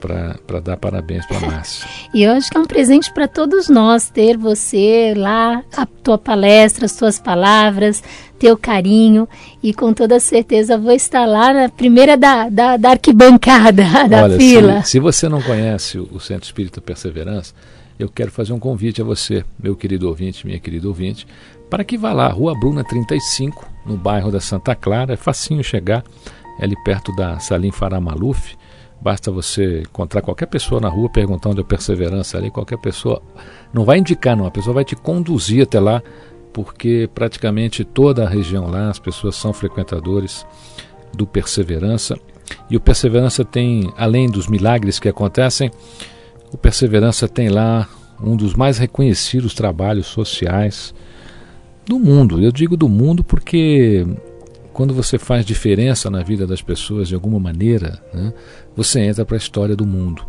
para 0.00 0.60
dar 0.60 0.76
parabéns 0.76 1.26
para 1.26 1.40
Márcia. 1.40 1.86
E 2.12 2.24
eu 2.24 2.32
acho 2.32 2.50
que 2.50 2.56
é 2.56 2.60
um 2.60 2.64
presente 2.64 3.12
para 3.12 3.28
todos 3.28 3.68
nós 3.68 4.10
ter 4.10 4.36
você 4.36 5.14
lá, 5.16 5.62
a 5.76 5.86
tua 5.86 6.18
palestra, 6.18 6.86
as 6.86 6.96
tuas 6.96 7.20
palavras, 7.20 8.02
teu 8.40 8.56
carinho 8.56 9.28
e 9.62 9.72
com 9.74 9.92
toda 9.92 10.18
certeza 10.18 10.78
vou 10.78 10.92
estar 10.92 11.26
lá 11.26 11.52
na 11.52 11.68
primeira 11.68 12.16
da, 12.16 12.48
da, 12.48 12.76
da 12.76 12.90
arquibancada, 12.90 13.84
da 14.08 14.24
Olha, 14.24 14.38
fila. 14.38 14.82
Se, 14.82 14.92
se 14.92 14.98
você 14.98 15.28
não 15.28 15.42
conhece 15.42 15.98
o, 15.98 16.18
Centro 16.18 16.46
Espírita 16.46 16.80
Perseverança, 16.80 17.54
eu 17.98 18.08
quero 18.08 18.30
fazer 18.30 18.54
um 18.54 18.58
convite 18.58 19.02
a 19.02 19.04
você, 19.04 19.44
meu 19.62 19.76
querido 19.76 20.08
ouvinte, 20.08 20.46
minha 20.46 20.58
querida 20.58 20.88
ouvinte, 20.88 21.26
para 21.68 21.84
que 21.84 21.98
vá 21.98 22.12
lá, 22.12 22.28
Rua 22.28 22.58
Bruna 22.58 22.82
35, 22.82 23.68
no 23.84 23.96
bairro 23.96 24.32
da 24.32 24.40
Santa 24.40 24.74
Clara, 24.74 25.12
é 25.12 25.16
facinho 25.16 25.62
chegar, 25.62 26.02
é 26.58 26.64
ali 26.64 26.74
perto 26.82 27.14
da 27.14 27.38
Salim 27.38 27.70
Farah 27.70 28.00
Maluf, 28.00 28.56
Basta 29.00 29.30
você 29.30 29.80
encontrar 29.80 30.20
qualquer 30.20 30.46
pessoa 30.46 30.80
na 30.80 30.88
rua, 30.88 31.08
perguntar 31.08 31.50
onde 31.50 31.60
é 31.60 31.64
Perseverança 31.64 32.36
ali, 32.36 32.50
qualquer 32.50 32.78
pessoa 32.78 33.22
não 33.72 33.84
vai 33.84 33.98
indicar, 33.98 34.36
não, 34.36 34.44
a 34.44 34.50
pessoa 34.50 34.74
vai 34.74 34.84
te 34.84 34.94
conduzir 34.94 35.62
até 35.62 35.80
lá, 35.80 36.02
porque 36.52 37.08
praticamente 37.14 37.84
toda 37.84 38.24
a 38.24 38.28
região 38.28 38.66
lá, 38.66 38.90
as 38.90 38.98
pessoas 38.98 39.36
são 39.36 39.52
frequentadores 39.52 40.44
do 41.14 41.26
Perseverança. 41.26 42.18
E 42.68 42.76
o 42.76 42.80
Perseverança 42.80 43.44
tem, 43.44 43.92
além 43.96 44.28
dos 44.28 44.46
milagres 44.48 44.98
que 44.98 45.08
acontecem, 45.08 45.70
o 46.52 46.58
Perseverança 46.58 47.26
tem 47.26 47.48
lá 47.48 47.88
um 48.22 48.36
dos 48.36 48.54
mais 48.54 48.76
reconhecidos 48.76 49.54
trabalhos 49.54 50.06
sociais 50.06 50.94
do 51.86 51.98
mundo. 51.98 52.42
Eu 52.42 52.52
digo 52.52 52.76
do 52.76 52.88
mundo 52.88 53.24
porque 53.24 54.06
quando 54.72 54.94
você 54.94 55.18
faz 55.18 55.44
diferença 55.44 56.10
na 56.10 56.22
vida 56.22 56.46
das 56.46 56.62
pessoas 56.62 57.08
de 57.08 57.14
alguma 57.14 57.38
maneira, 57.38 58.02
né, 58.14 58.32
você 58.82 59.00
entra 59.00 59.24
para 59.24 59.36
a 59.36 59.38
história 59.38 59.76
do 59.76 59.86
mundo. 59.86 60.24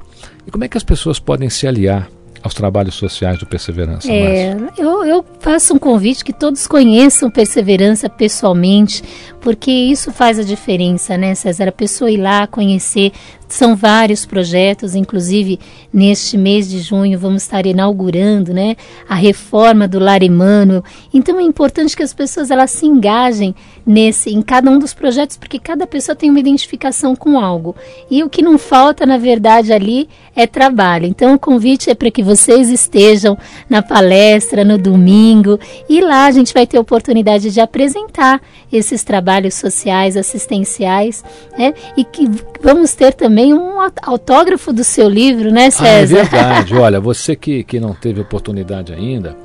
E 0.46 0.52
como 0.52 0.64
é 0.64 0.68
que 0.68 0.78
as 0.78 0.84
pessoas 0.84 1.20
podem 1.20 1.50
se 1.50 1.66
aliar 1.66 2.10
aos 2.44 2.54
trabalhos 2.54 2.96
sociais 2.96 3.40
do 3.40 3.46
Perseverança? 3.46 4.12
É, 4.12 4.58
eu, 4.78 5.06
eu, 5.06 5.26
faço 5.40 5.74
um 5.74 5.80
convite 5.80 6.26
que 6.26 6.34
todos 6.34 6.68
conheçam 6.68 7.32
Perseverança 7.32 8.10
pessoalmente, 8.10 9.04
porque 9.40 9.72
isso 9.72 10.12
faz 10.12 10.38
a 10.38 10.44
diferença, 10.44 11.18
né, 11.18 11.34
César? 11.34 11.70
A 11.70 11.72
pessoa 11.72 12.12
ir 12.12 12.18
lá 12.18 12.46
conhecer. 12.46 13.14
São 13.52 13.76
vários 13.76 14.26
projetos, 14.26 14.96
inclusive 14.96 15.60
neste 15.94 16.38
mês 16.38 16.70
de 16.70 16.80
junho 16.80 17.20
vamos 17.20 17.44
estar 17.44 17.66
inaugurando, 17.66 18.54
né, 18.54 18.78
a 19.10 19.14
reforma 19.14 19.90
do 19.90 20.00
Lar 20.00 20.24
Emmanuel. 20.24 20.82
Então 21.14 21.38
é 21.38 21.44
importante 21.44 21.96
que 21.96 22.02
as 22.02 22.14
pessoas 22.14 22.50
elas 22.50 22.72
se 22.72 22.86
engajem 22.86 23.54
nesse, 23.86 24.30
em 24.30 24.42
cada 24.42 24.72
um 24.72 24.80
dos 24.80 24.94
projetos, 24.94 25.36
porque 25.36 25.60
cada 25.60 25.86
pessoa 25.86 26.16
tem 26.16 26.30
uma 26.30 26.40
identificação 26.40 27.14
com 27.14 27.38
algo. 27.38 27.76
E 28.10 28.24
o 28.24 28.30
que 28.30 28.42
não 28.42 28.58
falta, 28.58 29.06
na 29.06 29.18
verdade, 29.18 29.74
ali 29.74 30.08
é 30.34 30.48
trabalho. 30.48 31.06
Então 31.06 31.34
o 31.34 31.40
convite 31.40 31.90
é 31.90 31.94
para 31.94 32.10
que 32.10 32.24
vocês 32.24 32.70
estejam 32.70 33.38
na 33.70 33.82
palestra 33.82 34.64
no 34.64 34.78
domingo 34.78 35.60
e 35.90 36.00
lá 36.00 36.26
a 36.26 36.32
gente 36.32 36.54
vai 36.54 36.66
ter 36.66 36.80
oportunidade 36.80 37.52
de 37.52 37.60
apresentar 37.60 38.42
esses 38.72 39.04
trabalhos 39.04 39.56
sociais, 39.56 40.16
assistenciais, 40.16 41.22
né? 41.58 41.74
E 41.98 42.06
que 42.06 42.30
vamos 42.62 42.94
ter 42.94 43.14
também 43.14 43.41
um 43.54 43.80
autógrafo 44.02 44.74
do 44.74 44.84
seu 44.84 45.08
livro, 45.08 45.52
né, 45.52 45.70
César? 45.70 45.88
Ah, 45.88 46.00
é 46.00 46.06
verdade. 46.06 46.76
Olha, 46.78 47.00
você 47.00 47.36
que, 47.36 47.64
que 47.64 47.80
não 47.80 47.94
teve 47.94 48.20
oportunidade 48.20 48.94
ainda, 48.94 49.36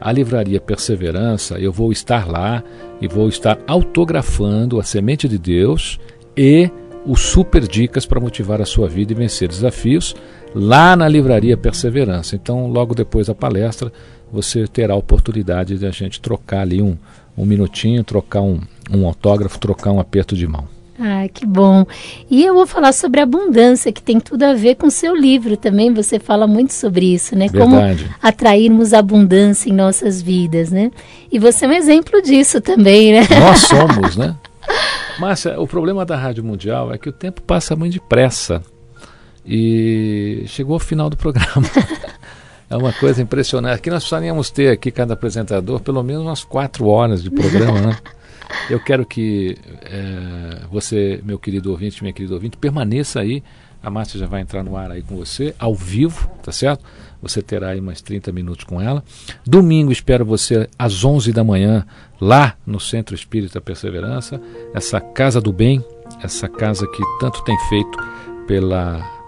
a 0.00 0.10
livraria 0.12 0.60
Perseverança, 0.60 1.58
eu 1.58 1.72
vou 1.72 1.92
estar 1.92 2.28
lá 2.28 2.62
e 3.00 3.08
vou 3.08 3.28
estar 3.28 3.58
autografando 3.66 4.78
a 4.78 4.82
Semente 4.82 5.28
de 5.28 5.38
Deus 5.38 5.98
e 6.36 6.70
os 7.04 7.20
super 7.20 7.66
dicas 7.66 8.06
para 8.06 8.20
motivar 8.20 8.60
a 8.60 8.66
sua 8.66 8.88
vida 8.88 9.12
e 9.12 9.16
vencer 9.16 9.48
desafios 9.48 10.14
lá 10.54 10.94
na 10.94 11.08
livraria 11.08 11.56
Perseverança. 11.56 12.36
Então, 12.36 12.68
logo 12.68 12.94
depois 12.94 13.26
da 13.26 13.34
palestra, 13.34 13.92
você 14.32 14.66
terá 14.66 14.94
a 14.94 14.96
oportunidade 14.96 15.78
de 15.78 15.86
a 15.86 15.90
gente 15.90 16.20
trocar 16.20 16.60
ali 16.60 16.80
um, 16.80 16.96
um 17.36 17.44
minutinho, 17.44 18.04
trocar 18.04 18.40
um, 18.40 18.60
um 18.90 19.06
autógrafo, 19.06 19.58
trocar 19.58 19.92
um 19.92 20.00
aperto 20.00 20.36
de 20.36 20.46
mão. 20.46 20.66
Ah, 20.98 21.26
que 21.32 21.46
bom. 21.46 21.86
E 22.30 22.44
eu 22.44 22.54
vou 22.54 22.66
falar 22.66 22.92
sobre 22.92 23.20
abundância, 23.20 23.92
que 23.92 24.02
tem 24.02 24.20
tudo 24.20 24.42
a 24.42 24.54
ver 24.54 24.76
com 24.76 24.86
o 24.86 24.90
seu 24.90 25.16
livro 25.16 25.56
também. 25.56 25.92
Você 25.94 26.18
fala 26.18 26.46
muito 26.46 26.72
sobre 26.72 27.14
isso, 27.14 27.34
né? 27.36 27.48
Verdade. 27.48 28.04
Como 28.04 28.14
atrairmos 28.22 28.92
abundância 28.92 29.70
em 29.70 29.72
nossas 29.72 30.20
vidas, 30.20 30.70
né? 30.70 30.90
E 31.30 31.38
você 31.38 31.64
é 31.64 31.68
um 31.68 31.72
exemplo 31.72 32.20
disso 32.22 32.60
também, 32.60 33.12
né? 33.12 33.26
Nós 33.40 33.60
somos, 33.60 34.16
né? 34.16 34.36
Márcia, 35.18 35.58
o 35.60 35.66
problema 35.66 36.04
da 36.04 36.16
Rádio 36.16 36.44
Mundial 36.44 36.92
é 36.92 36.98
que 36.98 37.08
o 37.08 37.12
tempo 37.12 37.40
passa 37.42 37.74
muito 37.74 37.94
depressa. 37.94 38.62
E 39.44 40.44
chegou 40.46 40.74
ao 40.74 40.80
final 40.80 41.10
do 41.10 41.16
programa. 41.16 41.66
É 42.70 42.76
uma 42.76 42.90
coisa 42.90 43.20
impressionante. 43.20 43.74
Aqui 43.74 43.90
nós 43.90 44.02
precisaríamos 44.02 44.48
ter 44.48 44.70
aqui 44.70 44.90
cada 44.90 45.12
apresentador 45.12 45.78
pelo 45.80 46.02
menos 46.02 46.22
umas 46.22 46.42
quatro 46.42 46.86
horas 46.86 47.22
de 47.22 47.30
programa, 47.30 47.78
né? 47.78 47.98
Eu 48.68 48.80
quero 48.80 49.04
que 49.04 49.56
é, 49.82 50.66
você, 50.70 51.20
meu 51.24 51.38
querido 51.38 51.70
ouvinte, 51.70 52.02
minha 52.02 52.12
querida 52.12 52.34
ouvinte, 52.34 52.56
permaneça 52.56 53.20
aí. 53.20 53.42
A 53.82 53.90
Márcia 53.90 54.18
já 54.18 54.26
vai 54.26 54.40
entrar 54.40 54.62
no 54.62 54.76
ar 54.76 54.92
aí 54.92 55.02
com 55.02 55.16
você, 55.16 55.54
ao 55.58 55.74
vivo, 55.74 56.30
tá 56.40 56.52
certo? 56.52 56.84
Você 57.20 57.42
terá 57.42 57.70
aí 57.70 57.80
mais 57.80 58.00
30 58.00 58.30
minutos 58.30 58.64
com 58.64 58.80
ela. 58.80 59.02
Domingo 59.44 59.90
espero 59.90 60.24
você 60.24 60.68
às 60.78 61.04
11 61.04 61.32
da 61.32 61.42
manhã, 61.42 61.84
lá 62.20 62.56
no 62.64 62.78
Centro 62.78 63.14
Espírita 63.14 63.60
Perseverança, 63.60 64.40
essa 64.72 65.00
casa 65.00 65.40
do 65.40 65.52
bem, 65.52 65.84
essa 66.22 66.48
casa 66.48 66.86
que 66.86 67.02
tanto 67.18 67.42
tem 67.42 67.58
feito 67.68 67.98
pela 68.46 69.20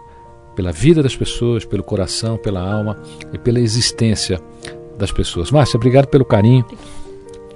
pela 0.55 0.71
vida 0.71 1.03
das 1.03 1.17
pessoas, 1.17 1.65
pelo 1.65 1.83
coração, 1.83 2.37
pela 2.37 2.61
alma 2.61 2.97
e 3.33 3.39
pela 3.39 3.59
existência 3.59 4.41
das 4.97 5.11
pessoas. 5.11 5.51
Márcia, 5.51 5.77
obrigado 5.77 6.07
pelo 6.07 6.25
carinho. 6.25 6.65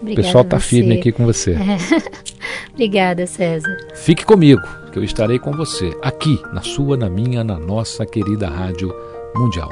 Obrigada 0.00 0.20
o 0.20 0.24
pessoal 0.24 0.44
está 0.44 0.61
firme 0.61 0.98
aqui 0.98 1.12
com 1.12 1.24
você. 1.24 1.52
É. 1.52 1.78
Obrigada, 2.72 3.26
César. 3.26 3.76
Fique 3.94 4.24
comigo, 4.24 4.62
que 4.92 4.98
eu 4.98 5.04
estarei 5.04 5.38
com 5.38 5.52
você, 5.52 5.90
aqui, 6.02 6.40
na 6.52 6.62
sua, 6.62 6.96
na 6.96 7.08
minha, 7.11 7.42
na 7.42 7.58
nossa 7.58 8.06
querida 8.06 8.48
Rádio 8.48 8.94
Mundial. 9.34 9.68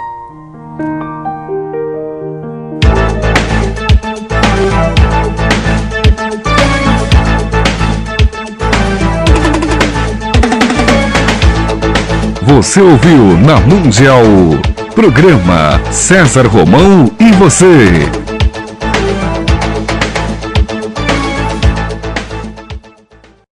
Você 12.47 12.81
ouviu 12.81 13.37
na 13.39 13.61
Mundial. 13.61 14.23
Programa 14.95 15.81
César 15.93 16.47
Romão 16.47 17.11
e 17.21 17.33
você. 17.33 18.09